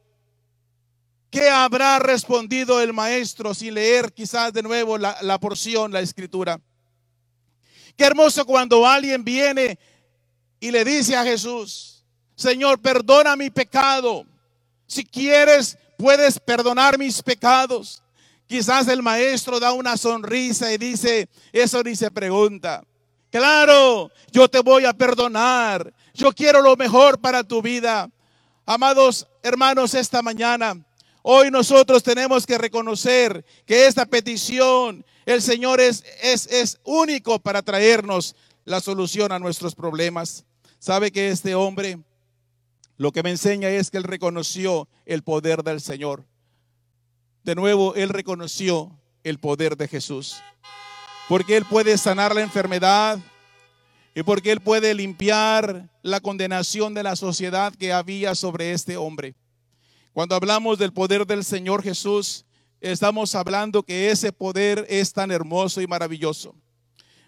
¿qué 1.28 1.50
habrá 1.50 1.98
respondido 1.98 2.80
el 2.80 2.94
maestro 2.94 3.52
sin 3.52 3.74
leer 3.74 4.14
quizás 4.14 4.50
de 4.54 4.62
nuevo 4.62 4.96
la, 4.96 5.18
la 5.20 5.38
porción, 5.38 5.92
la 5.92 6.00
escritura? 6.00 6.58
Qué 7.96 8.04
hermoso 8.04 8.44
cuando 8.44 8.86
alguien 8.86 9.24
viene 9.24 9.78
y 10.60 10.70
le 10.70 10.84
dice 10.84 11.16
a 11.16 11.24
Jesús, 11.24 12.04
Señor, 12.34 12.80
perdona 12.80 13.36
mi 13.36 13.50
pecado. 13.50 14.26
Si 14.86 15.04
quieres, 15.04 15.78
puedes 15.96 16.38
perdonar 16.38 16.98
mis 16.98 17.22
pecados. 17.22 18.02
Quizás 18.46 18.86
el 18.88 19.02
maestro 19.02 19.58
da 19.58 19.72
una 19.72 19.96
sonrisa 19.96 20.72
y 20.72 20.78
dice, 20.78 21.28
eso 21.52 21.82
ni 21.82 21.96
se 21.96 22.10
pregunta. 22.10 22.84
Claro, 23.30 24.10
yo 24.30 24.48
te 24.48 24.60
voy 24.60 24.84
a 24.84 24.92
perdonar. 24.92 25.92
Yo 26.14 26.32
quiero 26.32 26.62
lo 26.62 26.76
mejor 26.76 27.18
para 27.18 27.42
tu 27.42 27.60
vida. 27.60 28.08
Amados 28.64 29.26
hermanos, 29.42 29.94
esta 29.94 30.22
mañana, 30.22 30.76
hoy 31.22 31.50
nosotros 31.50 32.02
tenemos 32.02 32.46
que 32.46 32.58
reconocer 32.58 33.44
que 33.64 33.86
esta 33.86 34.06
petición 34.06 35.04
el 35.26 35.42
Señor 35.42 35.80
es, 35.80 36.04
es, 36.22 36.46
es 36.46 36.78
único 36.84 37.38
para 37.40 37.60
traernos 37.62 38.34
la 38.64 38.80
solución 38.80 39.32
a 39.32 39.38
nuestros 39.38 39.74
problemas. 39.74 40.44
¿Sabe 40.78 41.10
que 41.10 41.28
este 41.30 41.54
hombre 41.54 41.98
lo 42.96 43.12
que 43.12 43.22
me 43.22 43.30
enseña 43.30 43.68
es 43.68 43.90
que 43.90 43.98
él 43.98 44.04
reconoció 44.04 44.88
el 45.04 45.22
poder 45.22 45.62
del 45.64 45.80
Señor? 45.80 46.24
De 47.42 47.54
nuevo, 47.54 47.94
él 47.96 48.08
reconoció 48.08 48.98
el 49.24 49.38
poder 49.38 49.76
de 49.76 49.88
Jesús. 49.88 50.36
Porque 51.28 51.56
él 51.56 51.64
puede 51.64 51.98
sanar 51.98 52.34
la 52.34 52.42
enfermedad 52.42 53.18
y 54.14 54.22
porque 54.22 54.52
él 54.52 54.60
puede 54.60 54.94
limpiar 54.94 55.90
la 56.02 56.20
condenación 56.20 56.94
de 56.94 57.02
la 57.02 57.16
sociedad 57.16 57.74
que 57.74 57.92
había 57.92 58.36
sobre 58.36 58.72
este 58.72 58.96
hombre. 58.96 59.34
Cuando 60.12 60.34
hablamos 60.34 60.78
del 60.78 60.92
poder 60.92 61.26
del 61.26 61.44
Señor 61.44 61.82
Jesús, 61.82 62.45
estamos 62.80 63.34
hablando 63.34 63.82
que 63.82 64.10
ese 64.10 64.32
poder 64.32 64.86
es 64.88 65.12
tan 65.12 65.30
hermoso 65.30 65.80
y 65.80 65.86
maravilloso. 65.86 66.54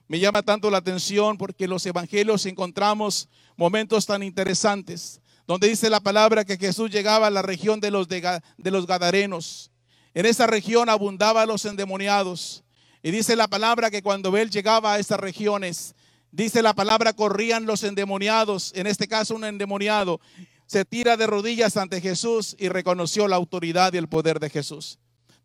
Me 0.09 0.19
llama 0.19 0.43
tanto 0.43 0.71
la 0.71 0.79
atención 0.79 1.37
porque 1.37 1.65
en 1.65 1.71
los 1.71 1.85
evangelios 1.85 2.47
encontramos 2.47 3.29
momentos 3.57 4.07
tan 4.07 4.23
interesantes, 4.23 5.21
donde 5.47 5.69
dice 5.69 5.91
la 5.91 6.01
palabra 6.01 6.45
que 6.45 6.57
Jesús 6.57 6.91
llegaba 6.91 7.27
a 7.27 7.31
la 7.31 7.43
región 7.43 7.79
de 7.81 7.91
los, 7.91 8.09
de, 8.09 8.41
los 8.65 8.87
Gadarenos. 8.87 9.71
En 10.15 10.25
esa 10.25 10.47
región 10.47 10.89
abundaban 10.89 11.49
los 11.49 11.65
endemoniados. 11.67 12.65
Y 13.03 13.11
dice 13.11 13.37
la 13.37 13.49
palabra 13.49 13.91
que 13.91 14.03
cuando 14.03 14.37
él 14.37 14.51
llegaba 14.51 14.95
a 14.95 14.99
esas 14.99 15.21
regiones, 15.21 15.95
dice 16.33 16.63
la 16.63 16.75
palabra, 16.75 17.13
corrían 17.13 17.67
los 17.67 17.85
endemoniados, 17.85 18.73
en 18.75 18.87
este 18.87 19.09
caso 19.09 19.35
un 19.35 19.45
endemoniado, 19.45 20.21
se 20.67 20.85
tira 20.85 21.17
de 21.17 21.27
rodillas 21.27 21.77
ante 21.77 22.01
Jesús 22.01 22.57
y 22.59 22.69
reconoció 22.69 23.29
la 23.29 23.37
autoridad 23.37 23.93
y 23.93 23.99
el 23.99 24.09
poder 24.09 24.41
de 24.41 24.51
Jesús. 24.51 24.99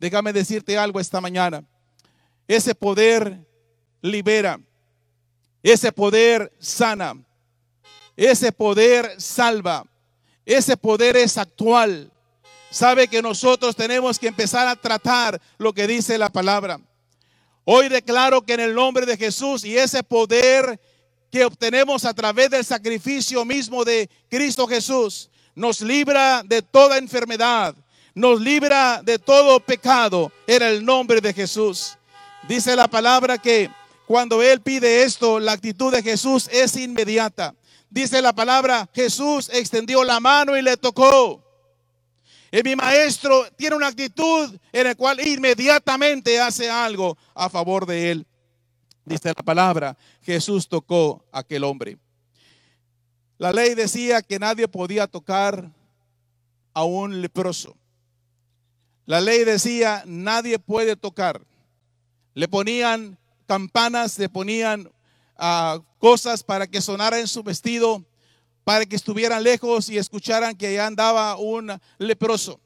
Déjame 0.04 0.34
decirte 0.34 0.78
algo 0.78 1.00
esta 1.00 1.22
mañana. 1.22 1.64
Ese 2.46 2.76
poder 2.76 3.40
libera. 4.02 4.60
Ese 5.64 5.94
poder 5.94 6.52
sana. 6.60 7.16
Ese 8.18 8.52
poder 8.52 9.16
salva. 9.18 9.86
Ese 10.46 10.76
poder 10.76 11.16
es 11.16 11.38
actual. 11.38 12.12
Sabe 12.70 13.08
que 13.08 13.22
nosotros 13.22 13.78
tenemos 13.78 14.20
que 14.20 14.28
empezar 14.28 14.68
a 14.68 14.76
tratar 14.76 15.42
lo 15.58 15.72
que 15.72 15.88
dice 15.88 16.18
la 16.18 16.28
palabra. 16.28 16.82
Hoy 17.64 17.88
declaro 17.88 18.42
que 18.42 18.56
en 18.56 18.60
el 18.60 18.76
nombre 18.76 19.06
de 19.06 19.16
Jesús 19.16 19.64
y 19.64 19.78
ese 19.78 20.04
poder 20.04 20.82
que 21.32 21.46
obtenemos 21.46 22.04
a 22.04 22.14
través 22.14 22.50
del 22.50 22.66
sacrificio 22.66 23.46
mismo 23.46 23.86
de 23.86 24.10
Cristo 24.30 24.68
Jesús 24.68 25.30
nos 25.56 25.80
libra 25.80 26.44
de 26.44 26.62
toda 26.62 26.98
enfermedad, 26.98 27.74
nos 28.16 28.40
libra 28.40 29.02
de 29.04 29.18
todo 29.20 29.60
pecado 29.60 30.32
en 30.48 30.62
el 30.62 30.86
nombre 30.86 31.22
de 31.22 31.34
Jesús. 31.34 31.98
Dice 32.48 32.76
la 32.76 32.88
palabra 32.88 33.38
que 33.38 33.70
cuando 34.06 34.42
Él 34.42 34.62
pide 34.62 35.04
esto, 35.04 35.40
la 35.40 35.54
actitud 35.54 35.92
de 35.92 36.04
Jesús 36.04 36.50
es 36.52 36.76
inmediata. 36.76 37.56
Dice 37.90 38.22
la 38.22 38.34
palabra, 38.34 38.90
Jesús 38.94 39.50
extendió 39.54 40.04
la 40.04 40.20
mano 40.20 40.58
y 40.58 40.62
le 40.62 40.78
tocó. 40.78 41.42
Y 42.52 42.62
mi 42.62 42.76
maestro 42.76 43.48
tiene 43.56 43.76
una 43.76 43.88
actitud 43.88 44.56
en 44.72 44.84
la 44.84 44.96
cual 44.96 45.26
inmediatamente 45.26 46.40
hace 46.40 46.70
algo 46.70 47.18
a 47.34 47.50
favor 47.50 47.86
de 47.86 48.12
él. 48.12 48.28
Dice 49.06 49.30
la 49.30 49.44
palabra, 49.44 49.98
Jesús 50.22 50.68
tocó 50.68 51.26
a 51.32 51.40
aquel 51.40 51.64
hombre. 51.64 51.98
La 53.38 53.52
ley 53.52 53.74
decía 53.74 54.22
que 54.22 54.38
nadie 54.38 54.68
podía 54.68 55.08
tocar 55.08 55.72
a 56.74 56.84
un 56.84 57.22
leproso. 57.22 57.76
La 59.06 59.20
ley 59.20 59.44
decía, 59.44 60.04
nadie 60.06 60.60
puede 60.60 60.96
tocar. 60.96 61.42
Le 62.34 62.48
ponían 62.48 63.18
campanas, 63.46 64.18
le 64.18 64.30
ponían 64.30 64.90
ah, 65.38 65.80
cosas 66.00 66.44
para 66.44 66.68
que 66.68 66.82
sonara 66.82 67.20
en 67.20 67.28
su 67.28 67.44
vestido, 67.44 68.04
para 68.64 68.86
que 68.86 68.96
estuvieran 68.96 69.44
lejos 69.44 69.90
y 69.90 69.98
escucharan 69.98 70.56
que 70.56 70.68
allá 70.68 70.88
andaba 70.88 71.36
un 71.38 71.72
leproso. 71.98 72.60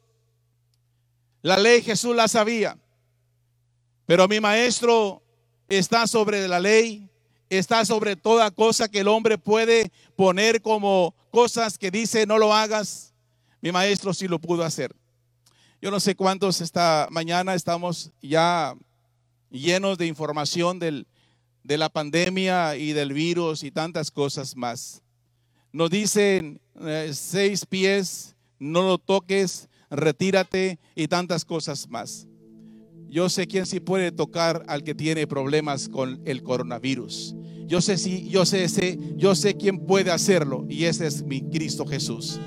La 1.41 1.57
ley 1.57 1.81
Jesús 1.81 2.15
la 2.15 2.27
sabía, 2.27 2.77
pero 4.05 4.27
mi 4.27 4.39
maestro 4.39 5.23
está 5.67 6.05
sobre 6.07 6.47
la 6.47 6.59
ley, 6.59 7.09
está 7.49 7.83
sobre 7.85 8.15
toda 8.15 8.51
cosa 8.51 8.89
que 8.89 8.99
el 8.99 9.07
hombre 9.07 9.37
puede 9.37 9.91
poner 10.15 10.61
como 10.61 11.15
cosas 11.31 11.77
que 11.77 11.91
dice 11.91 12.25
no 12.25 12.37
lo 12.37 12.53
hagas. 12.53 13.13
Mi 13.61 13.71
maestro 13.71 14.13
sí 14.13 14.27
lo 14.27 14.39
pudo 14.39 14.63
hacer. 14.63 14.95
Yo 15.79 15.91
no 15.91 15.99
sé 15.99 16.15
cuántos 16.15 16.59
esta 16.61 17.07
mañana 17.11 17.53
estamos 17.53 18.11
ya 18.19 18.75
llenos 19.51 19.99
de 19.99 20.07
información 20.07 20.79
del, 20.79 21.05
de 21.63 21.77
la 21.77 21.89
pandemia 21.89 22.75
y 22.77 22.93
del 22.93 23.13
virus 23.13 23.61
y 23.61 23.69
tantas 23.69 24.09
cosas 24.09 24.55
más. 24.55 25.03
Nos 25.71 25.91
dicen 25.91 26.59
eh, 26.81 27.11
seis 27.13 27.63
pies, 27.63 28.35
no 28.57 28.81
lo 28.81 28.97
toques, 28.97 29.69
retírate 29.91 30.79
y 30.95 31.07
tantas 31.07 31.45
cosas 31.45 31.87
más. 31.87 32.27
Yo 33.07 33.29
sé 33.29 33.45
quién 33.45 33.67
sí 33.67 33.79
puede 33.79 34.11
tocar 34.11 34.63
al 34.67 34.83
que 34.83 34.95
tiene 34.95 35.27
problemas 35.27 35.89
con 35.89 36.19
el 36.25 36.41
coronavirus. 36.41 37.35
Yo 37.67 37.81
sé 37.81 37.97
si, 37.97 38.29
yo 38.29 38.45
sé, 38.45 38.67
sé, 38.69 38.97
yo 39.17 39.35
sé 39.35 39.55
quién 39.55 39.79
puede 39.79 40.09
hacerlo 40.09 40.65
y 40.69 40.85
ese 40.85 41.05
es 41.05 41.21
mi 41.21 41.41
Cristo 41.41 41.85
Jesús. 41.85 42.39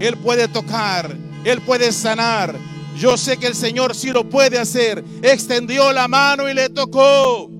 Él 0.00 0.16
puede 0.16 0.48
tocar, 0.48 1.16
él 1.44 1.60
puede 1.60 1.92
sanar, 1.92 2.58
yo 2.96 3.16
sé 3.16 3.36
que 3.36 3.46
el 3.46 3.54
Señor 3.54 3.94
sí 3.94 4.10
lo 4.10 4.28
puede 4.28 4.58
hacer. 4.58 5.04
Extendió 5.22 5.92
la 5.92 6.08
mano 6.08 6.48
y 6.48 6.54
le 6.54 6.68
tocó. 6.68 7.50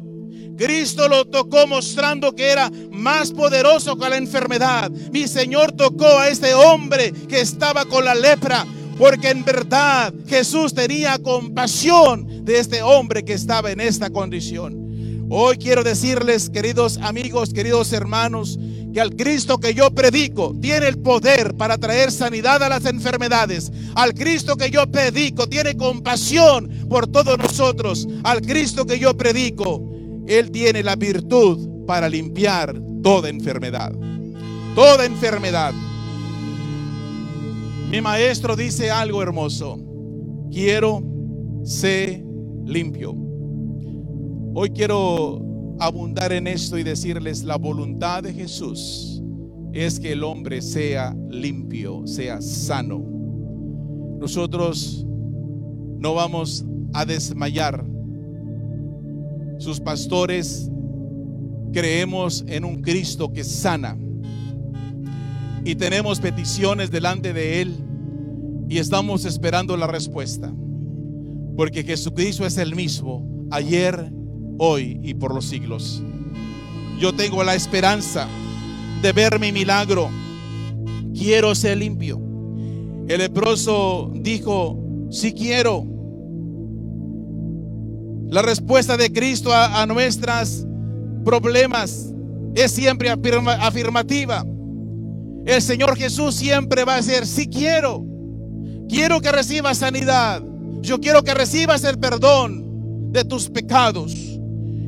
Cristo 0.57 1.09
lo 1.09 1.25
tocó 1.25 1.66
mostrando 1.66 2.35
que 2.35 2.48
era 2.48 2.70
más 2.90 3.33
poderoso 3.33 3.96
que 3.96 4.09
la 4.09 4.16
enfermedad. 4.16 4.90
Mi 5.11 5.27
Señor 5.27 5.72
tocó 5.72 6.07
a 6.07 6.29
este 6.29 6.55
hombre 6.55 7.12
que 7.29 7.40
estaba 7.40 7.85
con 7.85 8.05
la 8.05 8.14
lepra. 8.14 8.66
Porque 8.98 9.31
en 9.31 9.44
verdad 9.44 10.12
Jesús 10.29 10.75
tenía 10.75 11.18
compasión 11.18 12.44
de 12.44 12.59
este 12.59 12.83
hombre 12.83 13.25
que 13.25 13.33
estaba 13.33 13.72
en 13.72 13.81
esta 13.81 14.11
condición. 14.11 14.91
Hoy 15.35 15.57
quiero 15.57 15.83
decirles, 15.83 16.51
queridos 16.51 16.99
amigos, 16.99 17.55
queridos 17.55 17.90
hermanos, 17.95 18.59
que 18.92 19.01
al 19.01 19.16
Cristo 19.16 19.57
que 19.57 19.73
yo 19.73 19.90
predico 19.90 20.55
tiene 20.61 20.88
el 20.88 20.99
poder 20.99 21.55
para 21.55 21.79
traer 21.79 22.12
sanidad 22.12 22.62
a 22.62 22.68
las 22.68 22.85
enfermedades. 22.85 23.73
Al 23.95 24.12
Cristo 24.12 24.57
que 24.57 24.71
yo 24.71 24.87
predico 24.90 25.49
tiene 25.49 25.75
compasión 25.75 26.68
por 26.87 27.07
todos 27.07 27.38
nosotros. 27.38 28.07
Al 28.25 28.42
Cristo 28.42 28.85
que 28.85 28.99
yo 28.99 29.16
predico, 29.16 29.83
Él 30.27 30.51
tiene 30.51 30.83
la 30.83 30.97
virtud 30.97 31.87
para 31.87 32.11
limpiar 32.11 32.79
toda 33.03 33.31
enfermedad. 33.31 33.90
toda 34.75 35.07
enfermedad. 35.07 35.73
Mi 37.88 38.03
maestro 38.03 38.55
dice 38.55 38.90
algo 38.90 39.23
hermoso. 39.23 39.79
Quiero 40.51 41.03
ser 41.64 42.23
limpio. 42.66 43.32
Hoy 44.55 44.71
quiero 44.71 45.77
abundar 45.81 46.33
en 46.33 46.47
esto 46.47 46.77
y 46.77 46.83
decirles 46.83 47.43
la 47.43 47.57
voluntad 47.57 48.23
de 48.23 48.35
Jesús 48.35 49.23
es 49.73 49.99
que 49.99 50.12
el 50.12 50.23
hombre 50.23 50.61
sea 50.61 51.17
limpio, 51.31 52.07
sea 52.07 52.43
sano. 52.43 53.03
Nosotros 54.21 55.07
no 55.99 56.15
vamos 56.15 56.67
a 56.93 57.07
desmayar. 57.07 57.83
Sus 59.59 59.81
pastores 59.81 60.71
creemos 61.73 62.45
en 62.47 62.67
un 62.67 62.83
Cristo 62.83 63.33
que 63.33 63.45
sana. 63.45 63.97
Y 65.65 65.77
tenemos 65.77 66.21
peticiones 66.21 66.91
delante 66.91 67.33
de 67.33 67.62
Él 67.62 67.75
y 68.69 68.79
estamos 68.79 69.25
esperando 69.25 69.77
la 69.79 69.87
respuesta. 69.87 70.53
Porque 71.57 71.85
Jesucristo 71.85 72.45
es 72.45 72.59
el 72.59 72.75
mismo 72.75 73.47
ayer, 73.51 74.12
hoy 74.64 75.01
y 75.03 75.14
por 75.14 75.35
los 75.35 75.46
siglos. 75.46 76.03
Yo 77.01 77.12
tengo 77.12 77.42
la 77.42 77.57
esperanza 77.57 78.29
de 79.03 79.12
ver 79.12 79.40
mi 79.40 79.51
milagro. 79.51 80.09
Quiero 81.12 81.53
ser 81.57 81.79
limpio. 81.79 82.20
El 83.09 83.18
leproso 83.18 84.12
dijo, 84.14 84.79
si 85.11 85.33
quiero. 85.33 85.85
La 88.29 88.42
respuesta 88.42 88.96
de 88.96 89.12
Cristo 89.12 89.53
a, 89.53 89.83
a 89.83 89.87
nuestras 89.87 90.64
problemas 91.25 92.14
es 92.55 92.70
siempre 92.70 93.11
afirmativa. 93.11 94.46
El 95.44 95.61
Señor 95.61 95.96
Jesús 95.96 96.37
siempre 96.37 96.85
va 96.85 96.96
a 96.96 97.03
ser, 97.03 97.27
si 97.27 97.48
quiero, 97.48 98.05
quiero 98.88 99.20
que 99.20 99.33
recibas 99.33 99.79
sanidad. 99.79 100.40
Yo 100.83 101.01
quiero 101.01 101.25
que 101.25 101.35
recibas 101.35 101.83
el 101.83 101.98
perdón 101.98 103.11
de 103.11 103.25
tus 103.25 103.51
pecados. 103.51 104.32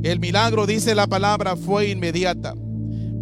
El 0.04 0.20
milagro, 0.20 0.66
dice 0.66 0.94
la 0.94 1.06
palabra, 1.06 1.56
fue 1.56 1.88
inmediata. 1.88 2.54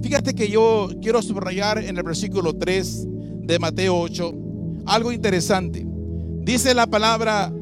Fíjate 0.03 0.35
que 0.35 0.49
yo 0.49 0.89
quiero 1.01 1.23
subrayar 1.23 1.79
en 1.79 1.97
el 1.97 2.03
versículo 2.03 2.55
3 2.55 3.07
de 3.47 3.59
Mateo 3.61 4.01
8 4.01 4.35
algo 4.87 5.13
interesante. 5.13 5.87
Dice 6.43 6.75
la 6.75 6.89
palabra, 6.89 7.53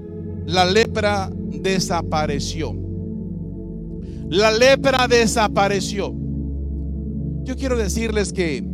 la 0.47 0.65
lepra 0.65 1.31
desapareció. 1.35 2.75
La 4.31 4.53
lepra 4.53 5.07
desapareció. 5.07 6.15
Yo 7.43 7.57
quiero 7.57 7.77
decirles 7.77 8.33
que, 8.33 8.65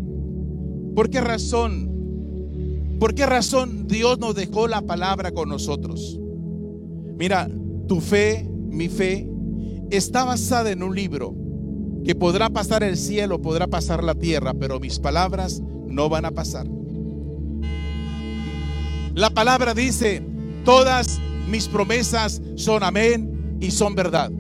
¿por 0.95 1.11
qué 1.11 1.21
razón? 1.21 1.91
¿Por 3.01 3.17
qué 3.17 3.27
razón 3.27 3.89
Dios 3.89 4.21
nos 4.21 4.37
dejó 4.37 4.69
la 4.69 4.83
palabra 4.83 5.33
con 5.33 5.49
nosotros? 5.49 6.21
Mira, 7.19 7.51
tu 7.89 8.01
fe, 8.01 8.49
mi 8.71 8.89
fe, 8.89 9.29
está 9.91 10.25
basada 10.25 10.71
en 10.71 10.83
un 10.83 10.95
libro 10.95 11.35
que 12.05 12.15
podrá 12.15 12.51
pasar 12.51 12.83
el 12.83 12.97
cielo, 12.97 13.43
podrá 13.43 13.67
pasar 13.67 14.05
la 14.05 14.15
tierra, 14.15 14.55
pero 14.55 14.79
mis 14.79 14.99
palabras 14.99 15.61
no 15.87 16.09
van 16.09 16.25
a 16.25 16.31
pasar. 16.31 16.67
La 19.15 19.31
palabra 19.31 19.75
dice, 19.75 20.23
todas 20.65 21.19
mis 21.49 21.69
promesas 21.69 22.43
son 22.55 22.83
amén 22.83 23.59
y 23.61 23.71
son 23.71 23.95
verdad. 23.95 24.31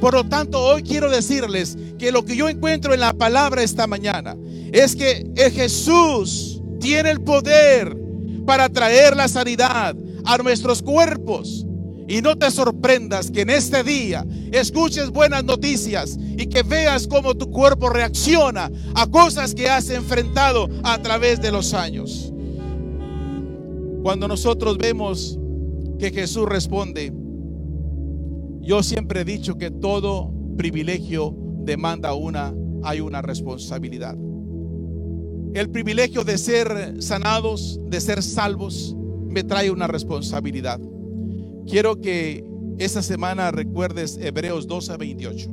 Por 0.00 0.14
lo 0.14 0.24
tanto, 0.24 0.60
hoy 0.60 0.82
quiero 0.82 1.10
decirles 1.10 1.78
que 1.98 2.12
lo 2.12 2.24
que 2.24 2.36
yo 2.36 2.48
encuentro 2.48 2.92
en 2.92 3.00
la 3.00 3.12
palabra 3.12 3.62
esta 3.62 3.86
mañana 3.86 4.36
es 4.72 4.96
que 4.96 5.26
el 5.36 5.52
Jesús 5.52 6.60
tiene 6.80 7.10
el 7.10 7.22
poder 7.22 7.96
para 8.44 8.68
traer 8.68 9.16
la 9.16 9.28
sanidad 9.28 9.96
a 10.24 10.38
nuestros 10.38 10.82
cuerpos. 10.82 11.64
Y 12.06 12.20
no 12.20 12.36
te 12.36 12.50
sorprendas 12.50 13.30
que 13.30 13.42
en 13.42 13.50
este 13.50 13.82
día 13.82 14.26
escuches 14.52 15.10
buenas 15.10 15.44
noticias 15.44 16.18
y 16.36 16.46
que 16.46 16.62
veas 16.62 17.06
cómo 17.06 17.34
tu 17.34 17.50
cuerpo 17.50 17.88
reacciona 17.88 18.70
a 18.94 19.06
cosas 19.06 19.54
que 19.54 19.70
has 19.70 19.88
enfrentado 19.88 20.68
a 20.82 21.00
través 21.00 21.40
de 21.40 21.50
los 21.50 21.72
años. 21.72 22.32
Cuando 24.02 24.28
nosotros 24.28 24.76
vemos 24.76 25.38
que 25.98 26.10
Jesús 26.10 26.46
responde, 26.46 27.10
yo 28.60 28.82
siempre 28.82 29.22
he 29.22 29.24
dicho 29.24 29.56
que 29.56 29.70
todo 29.70 30.30
privilegio 30.58 31.34
demanda 31.64 32.12
una, 32.12 32.54
hay 32.82 33.00
una 33.00 33.22
responsabilidad. 33.22 34.16
El 35.54 35.70
privilegio 35.70 36.24
de 36.24 36.36
ser 36.36 37.02
sanados, 37.02 37.80
de 37.86 38.00
ser 38.00 38.22
salvos, 38.22 38.94
me 39.28 39.42
trae 39.42 39.70
una 39.70 39.86
responsabilidad. 39.86 40.80
Quiero 41.66 42.00
que 42.00 42.44
esta 42.78 43.02
semana 43.02 43.50
recuerdes 43.50 44.18
Hebreos 44.20 44.66
12 44.66 44.92
a 44.92 44.96
28. 44.96 45.50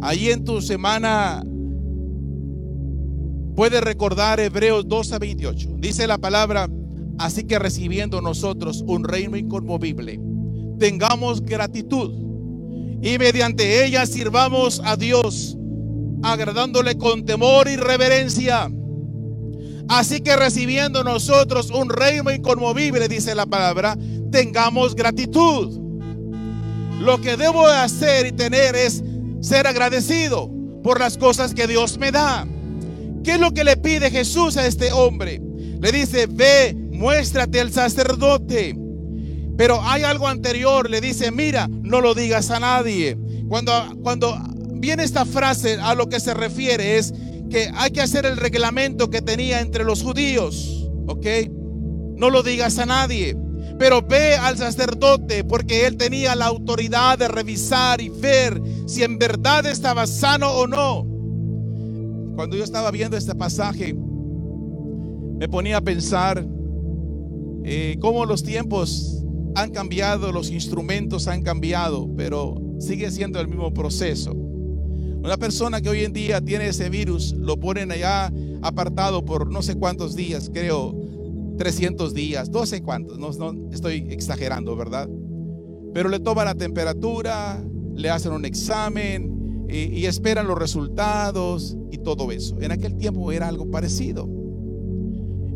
Ahí 0.00 0.30
en 0.30 0.44
tu 0.44 0.62
semana 0.62 1.44
puedes 3.56 3.80
recordar 3.82 4.40
Hebreos 4.40 4.88
12 4.88 5.14
a 5.14 5.18
28. 5.18 5.68
Dice 5.78 6.06
la 6.06 6.18
palabra, 6.18 6.68
así 7.18 7.44
que 7.44 7.58
recibiendo 7.58 8.20
nosotros 8.20 8.82
un 8.86 9.04
reino 9.04 9.36
inconmovible 9.36 10.20
tengamos 10.80 11.42
gratitud 11.42 12.10
y 13.02 13.18
mediante 13.18 13.84
ella 13.84 14.04
sirvamos 14.06 14.82
a 14.84 14.96
Dios, 14.96 15.56
agradándole 16.22 16.98
con 16.98 17.24
temor 17.24 17.68
y 17.68 17.76
reverencia. 17.76 18.68
Así 19.88 20.20
que 20.20 20.36
recibiendo 20.36 21.04
nosotros 21.04 21.70
un 21.70 21.88
reino 21.88 22.32
inconmovible, 22.32 23.08
dice 23.08 23.34
la 23.34 23.46
palabra, 23.46 23.96
tengamos 24.30 24.94
gratitud. 24.94 25.78
Lo 27.00 27.20
que 27.20 27.36
debo 27.36 27.66
hacer 27.66 28.26
y 28.26 28.32
tener 28.32 28.76
es 28.76 29.02
ser 29.40 29.66
agradecido 29.66 30.50
por 30.82 31.00
las 31.00 31.16
cosas 31.16 31.54
que 31.54 31.66
Dios 31.66 31.98
me 31.98 32.12
da. 32.12 32.46
¿Qué 33.24 33.32
es 33.32 33.40
lo 33.40 33.52
que 33.52 33.64
le 33.64 33.76
pide 33.76 34.10
Jesús 34.10 34.56
a 34.56 34.66
este 34.66 34.92
hombre? 34.92 35.40
Le 35.80 35.92
dice, 35.92 36.26
ve, 36.26 36.74
muéstrate 36.74 37.60
al 37.60 37.72
sacerdote. 37.72 38.76
Pero 39.56 39.80
hay 39.82 40.04
algo 40.04 40.28
anterior, 40.28 40.88
le 40.88 41.00
dice, 41.00 41.30
mira, 41.30 41.68
no 41.68 42.00
lo 42.00 42.14
digas 42.14 42.50
a 42.50 42.60
nadie. 42.60 43.18
Cuando, 43.48 43.72
cuando 44.02 44.36
viene 44.72 45.02
esta 45.02 45.24
frase 45.26 45.78
a 45.80 45.94
lo 45.94 46.08
que 46.08 46.20
se 46.20 46.34
refiere 46.34 46.98
es 46.98 47.12
que 47.50 47.70
hay 47.74 47.90
que 47.90 48.00
hacer 48.00 48.24
el 48.26 48.36
reglamento 48.36 49.10
que 49.10 49.20
tenía 49.20 49.60
entre 49.60 49.84
los 49.84 50.02
judíos, 50.02 50.88
¿ok? 51.08 51.26
No 52.16 52.30
lo 52.30 52.42
digas 52.42 52.78
a 52.78 52.86
nadie. 52.86 53.36
Pero 53.80 54.02
ve 54.02 54.34
al 54.36 54.58
sacerdote 54.58 55.42
porque 55.42 55.86
él 55.86 55.96
tenía 55.96 56.34
la 56.34 56.48
autoridad 56.48 57.18
de 57.18 57.28
revisar 57.28 58.02
y 58.02 58.10
ver 58.10 58.60
si 58.84 59.02
en 59.02 59.18
verdad 59.18 59.64
estaba 59.64 60.06
sano 60.06 60.50
o 60.50 60.66
no. 60.66 61.06
Cuando 62.36 62.58
yo 62.58 62.62
estaba 62.62 62.90
viendo 62.90 63.16
este 63.16 63.34
pasaje, 63.34 63.94
me 63.94 65.48
ponía 65.48 65.78
a 65.78 65.80
pensar 65.80 66.46
eh, 67.64 67.96
cómo 68.02 68.26
los 68.26 68.42
tiempos 68.42 69.24
han 69.54 69.70
cambiado, 69.70 70.30
los 70.30 70.50
instrumentos 70.50 71.26
han 71.26 71.40
cambiado, 71.40 72.06
pero 72.18 72.60
sigue 72.80 73.10
siendo 73.10 73.40
el 73.40 73.48
mismo 73.48 73.72
proceso. 73.72 74.32
Una 74.32 75.38
persona 75.38 75.80
que 75.80 75.88
hoy 75.88 76.04
en 76.04 76.12
día 76.12 76.42
tiene 76.42 76.68
ese 76.68 76.90
virus, 76.90 77.32
lo 77.32 77.58
ponen 77.58 77.92
allá 77.92 78.30
apartado 78.60 79.24
por 79.24 79.50
no 79.50 79.62
sé 79.62 79.76
cuántos 79.76 80.14
días, 80.14 80.50
creo 80.52 80.99
300 81.60 82.14
días, 82.14 82.48
no 82.48 82.64
sé 82.64 82.80
cuántos, 82.80 83.18
no, 83.18 83.52
estoy 83.70 84.06
exagerando, 84.08 84.74
¿verdad? 84.76 85.10
Pero 85.92 86.08
le 86.08 86.18
toman 86.18 86.46
la 86.46 86.54
temperatura, 86.54 87.62
le 87.94 88.08
hacen 88.08 88.32
un 88.32 88.46
examen 88.46 89.66
y, 89.68 89.98
y 89.98 90.06
esperan 90.06 90.48
los 90.48 90.58
resultados 90.58 91.76
y 91.90 91.98
todo 91.98 92.32
eso. 92.32 92.58
En 92.62 92.72
aquel 92.72 92.96
tiempo 92.96 93.30
era 93.30 93.46
algo 93.46 93.70
parecido. 93.70 94.26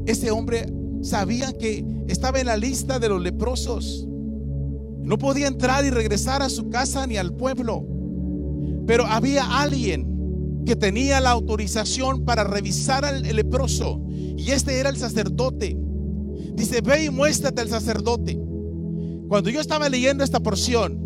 Ese 0.05 0.31
hombre 0.31 0.67
sabía 1.01 1.55
que 1.55 1.83
estaba 2.07 2.39
en 2.39 2.49
la 2.49 2.59
lista 2.59 2.99
de 2.99 3.09
los 3.09 3.23
leprosos. 3.23 4.07
No 4.07 5.17
podía 5.17 5.47
entrar 5.47 5.87
y 5.87 5.91
regresar 5.91 6.43
a 6.43 6.51
su 6.51 6.69
casa 6.69 7.07
ni 7.07 7.17
al 7.17 7.33
pueblo. 7.33 7.83
Pero 8.87 9.07
había 9.07 9.63
alguien 9.63 10.63
que 10.67 10.77
tenía 10.77 11.23
la 11.23 11.31
autorización 11.31 12.27
para 12.27 12.45
revisar 12.45 13.07
al 13.07 13.23
leproso. 13.23 14.03
Y 14.11 14.51
este 14.51 14.79
era 14.81 14.91
el 14.91 14.99
sacerdote. 14.99 15.79
Dice, 16.55 16.81
ve 16.81 17.05
y 17.05 17.11
muéstrate 17.11 17.61
al 17.61 17.69
sacerdote. 17.69 18.39
Cuando 19.29 19.51
yo 19.51 19.61
estaba 19.61 19.89
leyendo 19.89 20.23
esta 20.23 20.41
porción, 20.41 21.01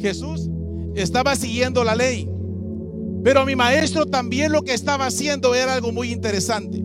Jesús 0.00 0.50
estaba 0.94 1.36
siguiendo 1.36 1.84
la 1.84 1.94
ley. 1.94 2.28
Pero 3.22 3.44
mi 3.44 3.54
maestro 3.54 4.06
también 4.06 4.52
lo 4.52 4.62
que 4.62 4.72
estaba 4.72 5.06
haciendo 5.06 5.54
era 5.54 5.74
algo 5.74 5.92
muy 5.92 6.10
interesante. 6.10 6.82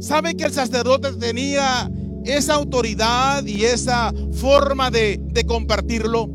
¿Sabe 0.00 0.34
que 0.34 0.44
el 0.44 0.52
sacerdote 0.52 1.12
tenía 1.12 1.90
esa 2.24 2.54
autoridad 2.54 3.44
y 3.46 3.64
esa 3.64 4.12
forma 4.32 4.90
de, 4.90 5.20
compartirlo? 5.46 6.28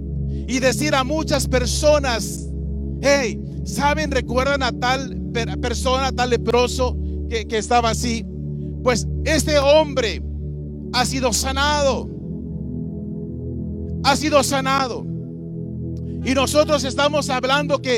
Y 0.48 0.60
decir 0.60 0.96
a 0.96 1.04
muchas 1.04 1.48
personas, 1.48 2.48
hey, 3.02 3.42
¿saben? 3.66 4.12
¿Recuerdan 4.12 4.64
a 4.64 4.72
tal 4.72 5.22
persona, 5.62 6.12
tal 6.12 6.30
leproso 6.30 6.98
que, 7.30 7.48
que 7.48 7.58
estaba 7.58 7.90
así, 7.90 8.26
pues 8.86 9.08
este 9.24 9.58
hombre 9.58 10.22
ha 10.94 11.06
sido 11.08 11.34
sanado. 11.34 12.08
Ha 14.04 14.16
sido 14.16 14.44
sanado. 14.44 15.04
Y 16.24 16.36
nosotros 16.36 16.84
estamos 16.84 17.32
hablando 17.32 17.82
que 17.82 17.98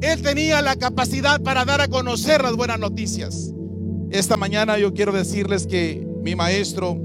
él 0.00 0.22
tenía 0.22 0.62
la 0.62 0.76
capacidad 0.76 1.42
para 1.42 1.64
dar 1.64 1.80
a 1.80 1.88
conocer 1.88 2.42
las 2.42 2.54
buenas 2.54 2.78
noticias. 2.78 3.52
Esta 4.12 4.36
mañana 4.36 4.78
yo 4.78 4.94
quiero 4.94 5.10
decirles 5.10 5.66
que 5.66 6.06
mi 6.22 6.36
maestro 6.36 6.96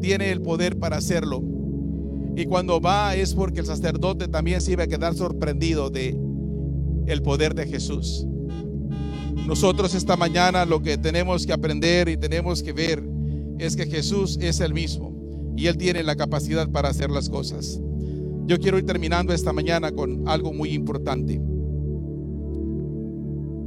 tiene 0.00 0.32
el 0.32 0.42
poder 0.42 0.80
para 0.80 0.96
hacerlo. 0.96 1.44
Y 2.34 2.44
cuando 2.46 2.80
va 2.80 3.14
es 3.14 3.36
porque 3.36 3.60
el 3.60 3.66
sacerdote 3.66 4.26
también 4.26 4.60
se 4.60 4.72
iba 4.72 4.82
a 4.82 4.88
quedar 4.88 5.14
sorprendido 5.14 5.90
de 5.90 6.18
el 7.06 7.22
poder 7.22 7.54
de 7.54 7.68
Jesús. 7.68 8.26
Nosotros 9.46 9.94
esta 9.94 10.16
mañana 10.16 10.64
lo 10.64 10.82
que 10.82 10.98
tenemos 10.98 11.46
que 11.46 11.52
aprender 11.52 12.08
y 12.08 12.16
tenemos 12.16 12.62
que 12.62 12.72
ver 12.72 13.02
es 13.58 13.76
que 13.76 13.86
Jesús 13.86 14.38
es 14.40 14.60
el 14.60 14.72
mismo 14.72 15.12
y 15.56 15.66
Él 15.66 15.76
tiene 15.76 16.02
la 16.02 16.16
capacidad 16.16 16.70
para 16.70 16.88
hacer 16.88 17.10
las 17.10 17.28
cosas. 17.28 17.80
Yo 18.46 18.58
quiero 18.58 18.78
ir 18.78 18.86
terminando 18.86 19.32
esta 19.32 19.52
mañana 19.52 19.92
con 19.92 20.26
algo 20.28 20.52
muy 20.52 20.72
importante. 20.72 21.40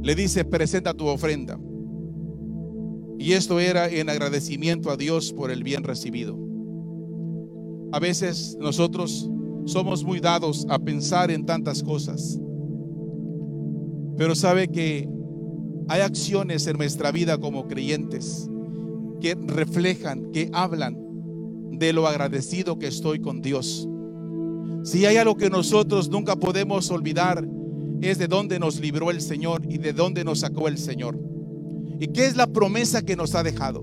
Le 0.02 0.14
dice, 0.14 0.44
presenta 0.44 0.92
tu 0.92 1.06
ofrenda. 1.06 1.58
Y 3.18 3.32
esto 3.32 3.60
era 3.60 3.88
en 3.88 4.10
agradecimiento 4.10 4.90
a 4.90 4.96
Dios 4.96 5.32
por 5.32 5.50
el 5.50 5.62
bien 5.62 5.84
recibido. 5.84 6.36
A 7.92 8.00
veces 8.00 8.58
nosotros 8.60 9.30
somos 9.64 10.04
muy 10.04 10.20
dados 10.20 10.66
a 10.68 10.78
pensar 10.78 11.30
en 11.30 11.46
tantas 11.46 11.82
cosas. 11.82 12.38
Pero 14.16 14.34
sabe 14.34 14.68
que 14.68 15.08
hay 15.88 16.00
acciones 16.00 16.66
en 16.66 16.76
nuestra 16.76 17.12
vida 17.12 17.38
como 17.38 17.66
creyentes 17.68 18.48
que 19.20 19.34
reflejan, 19.34 20.32
que 20.32 20.50
hablan 20.52 20.96
de 21.72 21.92
lo 21.92 22.06
agradecido 22.06 22.78
que 22.78 22.86
estoy 22.86 23.20
con 23.20 23.42
Dios. 23.42 23.88
Si 24.82 25.06
hay 25.06 25.16
algo 25.16 25.36
que 25.36 25.50
nosotros 25.50 26.08
nunca 26.08 26.36
podemos 26.36 26.90
olvidar, 26.90 27.46
es 28.00 28.18
de 28.18 28.28
dónde 28.28 28.58
nos 28.58 28.80
libró 28.80 29.10
el 29.10 29.20
Señor 29.20 29.62
y 29.68 29.78
de 29.78 29.92
dónde 29.92 30.24
nos 30.24 30.40
sacó 30.40 30.68
el 30.68 30.78
Señor. 30.78 31.18
¿Y 31.98 32.08
qué 32.08 32.26
es 32.26 32.36
la 32.36 32.46
promesa 32.46 33.02
que 33.02 33.16
nos 33.16 33.34
ha 33.34 33.42
dejado? 33.42 33.82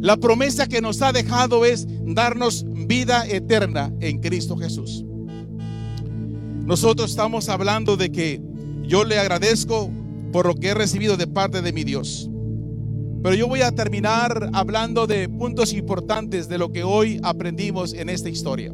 La 0.00 0.16
promesa 0.16 0.66
que 0.66 0.80
nos 0.80 1.02
ha 1.02 1.12
dejado 1.12 1.64
es 1.64 1.86
darnos 2.04 2.64
vida 2.86 3.26
eterna 3.28 3.92
en 4.00 4.18
Cristo 4.18 4.56
Jesús. 4.56 5.04
Nosotros 6.64 7.10
estamos 7.10 7.48
hablando 7.48 7.96
de 7.96 8.10
que 8.10 8.40
yo 8.82 9.04
le 9.04 9.18
agradezco 9.18 9.90
por 10.32 10.46
lo 10.46 10.54
que 10.54 10.68
he 10.68 10.74
recibido 10.74 11.16
de 11.16 11.26
parte 11.26 11.62
de 11.62 11.72
mi 11.72 11.84
Dios. 11.84 12.30
Pero 13.22 13.34
yo 13.34 13.48
voy 13.48 13.60
a 13.60 13.72
terminar 13.72 14.50
hablando 14.52 15.06
de 15.06 15.28
puntos 15.28 15.72
importantes 15.72 16.48
de 16.48 16.58
lo 16.58 16.72
que 16.72 16.84
hoy 16.84 17.20
aprendimos 17.22 17.92
en 17.92 18.08
esta 18.08 18.30
historia. 18.30 18.72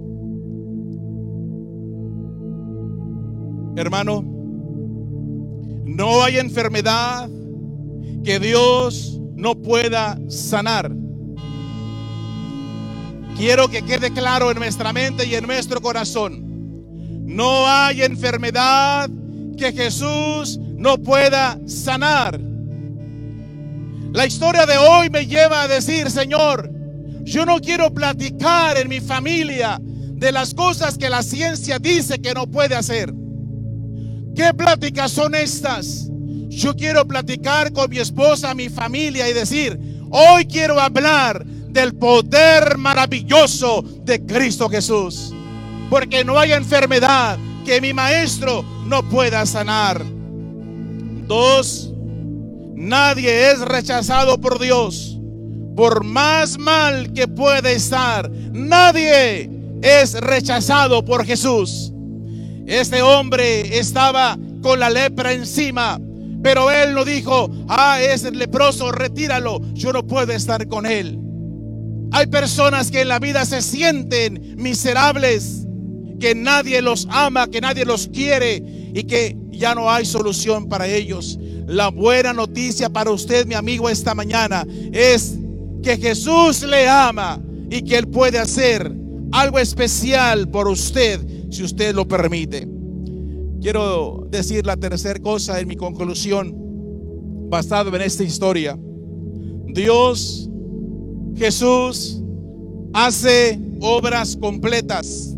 Hermano, 3.76 4.22
no 5.84 6.22
hay 6.22 6.38
enfermedad 6.38 7.28
que 8.24 8.38
Dios 8.38 9.20
no 9.34 9.56
pueda 9.56 10.18
sanar. 10.28 10.92
Quiero 13.36 13.68
que 13.68 13.82
quede 13.82 14.12
claro 14.12 14.50
en 14.50 14.58
nuestra 14.58 14.92
mente 14.92 15.26
y 15.26 15.34
en 15.34 15.46
nuestro 15.46 15.80
corazón. 15.82 16.44
No 17.26 17.66
hay 17.66 18.02
enfermedad 18.02 19.10
que 19.58 19.72
Jesús 19.72 20.58
no 20.86 20.98
pueda 20.98 21.58
sanar. 21.66 22.38
La 24.12 24.24
historia 24.24 24.66
de 24.66 24.76
hoy 24.76 25.10
me 25.10 25.26
lleva 25.26 25.62
a 25.62 25.66
decir, 25.66 26.08
Señor, 26.12 26.70
yo 27.24 27.44
no 27.44 27.58
quiero 27.60 27.92
platicar 27.92 28.78
en 28.78 28.88
mi 28.88 29.00
familia 29.00 29.80
de 29.80 30.30
las 30.30 30.54
cosas 30.54 30.96
que 30.96 31.10
la 31.10 31.24
ciencia 31.24 31.80
dice 31.80 32.20
que 32.20 32.34
no 32.34 32.46
puede 32.46 32.76
hacer. 32.76 33.12
¿Qué 34.36 34.54
pláticas 34.54 35.10
son 35.10 35.34
estas? 35.34 36.08
Yo 36.50 36.76
quiero 36.76 37.04
platicar 37.04 37.72
con 37.72 37.90
mi 37.90 37.98
esposa, 37.98 38.54
mi 38.54 38.68
familia 38.68 39.28
y 39.28 39.32
decir, 39.32 39.76
hoy 40.12 40.46
quiero 40.46 40.80
hablar 40.80 41.44
del 41.44 41.96
poder 41.96 42.78
maravilloso 42.78 43.82
de 44.04 44.24
Cristo 44.24 44.68
Jesús. 44.68 45.34
Porque 45.90 46.22
no 46.22 46.38
hay 46.38 46.52
enfermedad 46.52 47.38
que 47.64 47.80
mi 47.80 47.92
maestro 47.92 48.64
no 48.86 49.02
pueda 49.02 49.44
sanar. 49.46 50.15
Dos, 51.26 51.92
nadie 52.74 53.50
es 53.50 53.60
rechazado 53.60 54.40
por 54.40 54.60
Dios. 54.60 55.18
Por 55.74 56.04
más 56.04 56.58
mal 56.58 57.12
que 57.12 57.28
pueda 57.28 57.70
estar, 57.70 58.30
nadie 58.30 59.50
es 59.82 60.14
rechazado 60.14 61.04
por 61.04 61.24
Jesús. 61.26 61.92
Este 62.66 63.02
hombre 63.02 63.78
estaba 63.78 64.38
con 64.62 64.80
la 64.80 64.88
lepra 64.88 65.32
encima, 65.32 66.00
pero 66.42 66.70
él 66.70 66.94
no 66.94 67.04
dijo, 67.04 67.50
ah, 67.68 68.00
es 68.00 68.22
leproso, 68.22 68.92
retíralo, 68.92 69.60
yo 69.74 69.92
no 69.92 70.06
puedo 70.06 70.32
estar 70.32 70.66
con 70.68 70.86
él. 70.86 71.18
Hay 72.12 72.26
personas 72.26 72.90
que 72.90 73.02
en 73.02 73.08
la 73.08 73.18
vida 73.18 73.44
se 73.44 73.62
sienten 73.62 74.54
miserables, 74.56 75.66
que 76.20 76.34
nadie 76.34 76.80
los 76.80 77.06
ama, 77.10 77.48
que 77.48 77.60
nadie 77.60 77.84
los 77.84 78.08
quiere 78.08 78.62
y 78.94 79.04
que 79.04 79.36
ya 79.56 79.74
no 79.74 79.90
hay 79.90 80.04
solución 80.04 80.68
para 80.68 80.86
ellos. 80.86 81.38
La 81.66 81.88
buena 81.88 82.32
noticia 82.32 82.88
para 82.88 83.10
usted, 83.10 83.46
mi 83.46 83.54
amigo, 83.54 83.88
esta 83.88 84.14
mañana 84.14 84.66
es 84.92 85.36
que 85.82 85.96
Jesús 85.96 86.62
le 86.62 86.88
ama 86.88 87.40
y 87.70 87.82
que 87.82 87.96
Él 87.96 88.08
puede 88.08 88.38
hacer 88.38 88.92
algo 89.32 89.58
especial 89.58 90.48
por 90.48 90.68
usted 90.68 91.20
si 91.50 91.62
usted 91.62 91.94
lo 91.94 92.06
permite. 92.06 92.68
Quiero 93.60 94.26
decir 94.30 94.64
la 94.64 94.76
tercera 94.76 95.18
cosa 95.20 95.58
en 95.58 95.68
mi 95.68 95.76
conclusión, 95.76 96.54
basado 97.48 97.94
en 97.94 98.02
esta 98.02 98.22
historia. 98.22 98.78
Dios 99.66 100.48
Jesús 101.36 102.22
hace 102.92 103.60
obras 103.80 104.36
completas. 104.36 105.36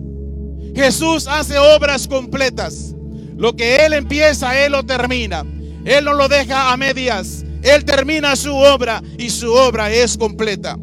Jesús 0.74 1.26
hace 1.26 1.59
obras 1.59 2.07
completas. 2.07 2.94
Lo 3.38 3.55
que 3.55 3.87
Él 3.87 3.92
empieza, 3.92 4.64
Él 4.64 4.72
lo 4.72 4.83
termina. 4.83 5.46
Él 5.85 6.05
no 6.05 6.12
lo 6.12 6.29
deja 6.29 6.72
a 6.72 6.77
medias. 6.77 7.44
Él 7.62 7.85
termina 7.85 8.35
su 8.35 8.55
obra 8.55 9.03
y 9.16 9.31
su 9.31 9.53
obra 9.53 9.92
es 9.92 10.18
completa. 10.18 10.77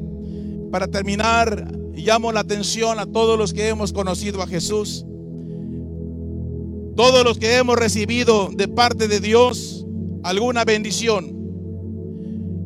Para 0.72 0.88
terminar, 0.88 1.70
llamo 1.94 2.32
la 2.32 2.40
atención 2.40 2.98
a 2.98 3.06
todos 3.06 3.38
los 3.38 3.54
que 3.54 3.68
hemos 3.68 3.92
conocido 3.92 4.42
a 4.42 4.48
Jesús. 4.48 5.06
Todos 6.96 7.26
los 7.26 7.38
que 7.38 7.58
hemos 7.58 7.78
recibido 7.78 8.50
de 8.54 8.70
parte 8.70 9.10
de 9.10 9.20
Dios 9.20 9.86
alguna 10.24 10.64
bendición. 10.64 11.36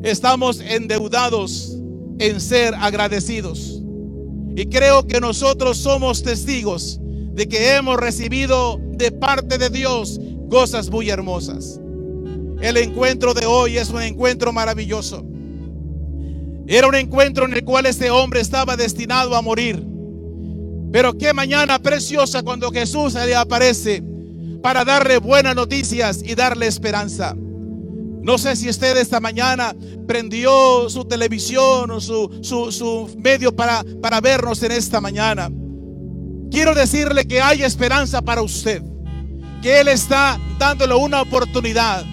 Estamos 0.04 0.60
endeudados 0.60 1.76
en 2.20 2.40
ser 2.40 2.74
agradecidos. 2.76 3.82
Y 4.54 4.66
creo 4.66 5.06
que 5.06 5.20
nosotros 5.20 5.78
somos 5.78 6.22
testigos 6.22 7.00
de 7.32 7.48
que 7.48 7.74
hemos 7.74 7.96
recibido 7.96 8.80
de 9.00 9.10
parte 9.10 9.58
de 9.58 9.70
Dios 9.70 10.20
cosas 10.50 10.90
muy 10.90 11.08
hermosas. 11.08 11.80
El 12.60 12.76
encuentro 12.76 13.32
de 13.32 13.46
hoy 13.46 13.78
es 13.78 13.88
un 13.88 14.02
encuentro 14.02 14.52
maravilloso. 14.52 15.24
Era 16.66 16.86
un 16.86 16.94
encuentro 16.94 17.46
en 17.46 17.54
el 17.54 17.64
cual 17.64 17.86
este 17.86 18.10
hombre 18.10 18.40
estaba 18.40 18.76
destinado 18.76 19.34
a 19.34 19.42
morir. 19.42 19.82
Pero 20.92 21.16
qué 21.16 21.32
mañana 21.32 21.78
preciosa 21.78 22.42
cuando 22.42 22.70
Jesús 22.70 23.14
le 23.14 23.34
aparece 23.34 24.04
para 24.62 24.84
darle 24.84 25.18
buenas 25.18 25.56
noticias 25.56 26.20
y 26.22 26.34
darle 26.34 26.66
esperanza. 26.66 27.34
No 27.34 28.36
sé 28.36 28.54
si 28.54 28.68
usted 28.68 28.98
esta 28.98 29.18
mañana 29.18 29.74
prendió 30.06 30.90
su 30.90 31.06
televisión 31.06 31.90
o 31.90 32.00
su, 32.00 32.28
su, 32.42 33.10
medio 33.16 33.56
para, 33.56 33.82
para 34.02 34.20
vernos 34.20 34.62
en 34.62 34.72
esta 34.72 35.00
mañana. 35.00 35.50
Quiero 36.50 36.74
decirle 36.74 37.26
que 37.26 37.40
hay 37.40 37.62
esperanza 37.62 38.20
para 38.20 38.42
usted, 38.42 38.82
que 39.62 39.80
Él 39.80 39.88
está 39.88 40.38
dándole 40.58 40.94
una 40.94 41.22
oportunidad. 41.22 42.04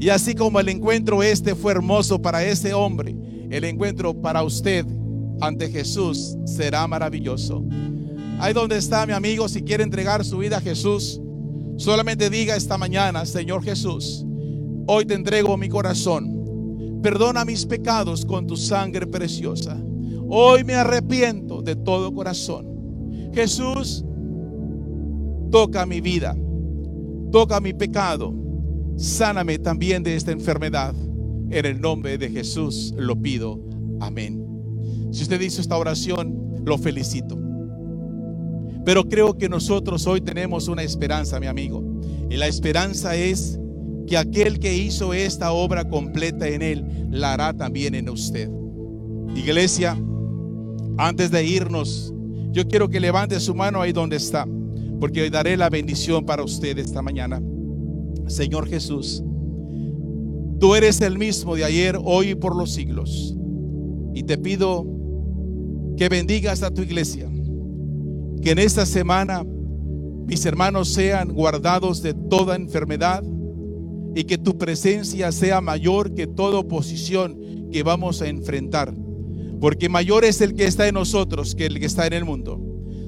Y 0.00 0.08
así 0.08 0.34
como 0.34 0.60
el 0.60 0.68
encuentro 0.68 1.22
este 1.22 1.54
fue 1.54 1.72
hermoso 1.72 2.20
para 2.20 2.44
ese 2.44 2.74
hombre, 2.74 3.14
el 3.50 3.64
encuentro 3.64 4.14
para 4.14 4.42
usted 4.42 4.84
ante 5.40 5.70
Jesús 5.70 6.36
será 6.44 6.86
maravilloso. 6.86 7.64
Ahí 8.38 8.52
donde 8.52 8.76
está 8.76 9.06
mi 9.06 9.12
amigo, 9.12 9.48
si 9.48 9.62
quiere 9.62 9.84
entregar 9.84 10.24
su 10.24 10.38
vida 10.38 10.58
a 10.58 10.60
Jesús, 10.60 11.20
solamente 11.76 12.28
diga 12.30 12.56
esta 12.56 12.76
mañana, 12.76 13.24
Señor 13.24 13.62
Jesús, 13.62 14.24
Hoy 14.86 15.06
te 15.06 15.14
entrego 15.14 15.56
mi 15.56 15.70
corazón. 15.70 17.00
Perdona 17.02 17.46
mis 17.46 17.64
pecados 17.64 18.24
con 18.26 18.46
tu 18.46 18.54
sangre 18.54 19.06
preciosa. 19.06 19.78
Hoy 20.28 20.62
me 20.62 20.74
arrepiento 20.74 21.62
de 21.62 21.74
todo 21.74 22.12
corazón. 22.12 23.30
Jesús, 23.32 24.04
toca 25.54 25.86
mi 25.86 26.00
vida. 26.00 26.36
Toca 27.30 27.60
mi 27.60 27.72
pecado. 27.72 28.34
Sáname 28.96 29.56
también 29.56 30.02
de 30.02 30.16
esta 30.16 30.32
enfermedad. 30.32 30.92
En 31.48 31.64
el 31.64 31.80
nombre 31.80 32.18
de 32.18 32.28
Jesús 32.28 32.92
lo 32.96 33.14
pido. 33.14 33.60
Amén. 34.00 34.44
Si 35.12 35.22
usted 35.22 35.40
hizo 35.40 35.60
esta 35.60 35.78
oración, 35.78 36.60
lo 36.64 36.76
felicito. 36.76 37.38
Pero 38.84 39.04
creo 39.04 39.38
que 39.38 39.48
nosotros 39.48 40.04
hoy 40.08 40.20
tenemos 40.20 40.66
una 40.66 40.82
esperanza, 40.82 41.38
mi 41.38 41.46
amigo. 41.46 41.84
Y 42.28 42.36
la 42.36 42.48
esperanza 42.48 43.14
es 43.14 43.56
que 44.08 44.16
aquel 44.16 44.58
que 44.58 44.76
hizo 44.76 45.14
esta 45.14 45.52
obra 45.52 45.88
completa 45.88 46.48
en 46.48 46.62
él, 46.62 46.84
la 47.12 47.32
hará 47.32 47.52
también 47.52 47.94
en 47.94 48.08
usted. 48.08 48.50
Iglesia, 49.36 49.96
antes 50.98 51.30
de 51.30 51.44
irnos, 51.44 52.12
yo 52.50 52.66
quiero 52.66 52.88
que 52.88 52.98
levante 52.98 53.38
su 53.38 53.54
mano 53.54 53.80
ahí 53.80 53.92
donde 53.92 54.16
está, 54.16 54.48
porque 55.04 55.20
hoy 55.20 55.28
daré 55.28 55.54
la 55.58 55.68
bendición 55.68 56.24
para 56.24 56.42
usted 56.42 56.78
esta 56.78 57.02
mañana. 57.02 57.42
Señor 58.26 58.66
Jesús, 58.66 59.22
tú 60.58 60.74
eres 60.74 61.02
el 61.02 61.18
mismo 61.18 61.56
de 61.56 61.64
ayer, 61.64 61.98
hoy 62.02 62.30
y 62.30 62.34
por 62.34 62.56
los 62.56 62.72
siglos. 62.72 63.36
Y 64.14 64.22
te 64.22 64.38
pido 64.38 64.86
que 65.98 66.08
bendigas 66.08 66.62
a 66.62 66.70
tu 66.70 66.80
iglesia, 66.80 67.30
que 68.40 68.52
en 68.52 68.58
esta 68.58 68.86
semana 68.86 69.44
mis 70.26 70.46
hermanos 70.46 70.88
sean 70.88 71.34
guardados 71.34 72.00
de 72.00 72.14
toda 72.14 72.56
enfermedad 72.56 73.22
y 74.14 74.24
que 74.24 74.38
tu 74.38 74.56
presencia 74.56 75.32
sea 75.32 75.60
mayor 75.60 76.14
que 76.14 76.26
toda 76.26 76.60
oposición 76.60 77.68
que 77.70 77.82
vamos 77.82 78.22
a 78.22 78.28
enfrentar. 78.28 78.94
Porque 79.60 79.90
mayor 79.90 80.24
es 80.24 80.40
el 80.40 80.54
que 80.54 80.64
está 80.64 80.88
en 80.88 80.94
nosotros 80.94 81.54
que 81.54 81.66
el 81.66 81.78
que 81.78 81.84
está 81.84 82.06
en 82.06 82.14
el 82.14 82.24
mundo. 82.24 82.58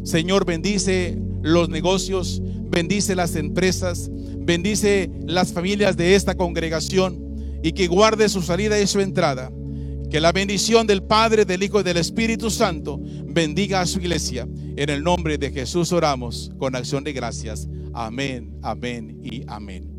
Señor, 0.04 0.44
bendice 0.44 1.18
los 1.46 1.68
negocios, 1.68 2.42
bendice 2.42 3.14
las 3.14 3.36
empresas, 3.36 4.10
bendice 4.10 5.10
las 5.26 5.52
familias 5.52 5.96
de 5.96 6.16
esta 6.16 6.34
congregación 6.34 7.60
y 7.62 7.72
que 7.72 7.86
guarde 7.86 8.28
su 8.28 8.42
salida 8.42 8.80
y 8.80 8.86
su 8.86 9.00
entrada. 9.00 9.52
Que 10.10 10.20
la 10.20 10.32
bendición 10.32 10.86
del 10.86 11.02
Padre, 11.02 11.44
del 11.44 11.62
Hijo 11.62 11.80
y 11.80 11.84
del 11.84 11.96
Espíritu 11.96 12.50
Santo 12.50 13.00
bendiga 13.26 13.80
a 13.80 13.86
su 13.86 13.98
iglesia. 14.00 14.48
En 14.76 14.90
el 14.90 15.02
nombre 15.02 15.38
de 15.38 15.50
Jesús 15.50 15.92
oramos 15.92 16.50
con 16.58 16.74
acción 16.74 17.04
de 17.04 17.12
gracias. 17.12 17.68
Amén, 17.92 18.56
amén 18.62 19.20
y 19.22 19.42
amén. 19.46 19.95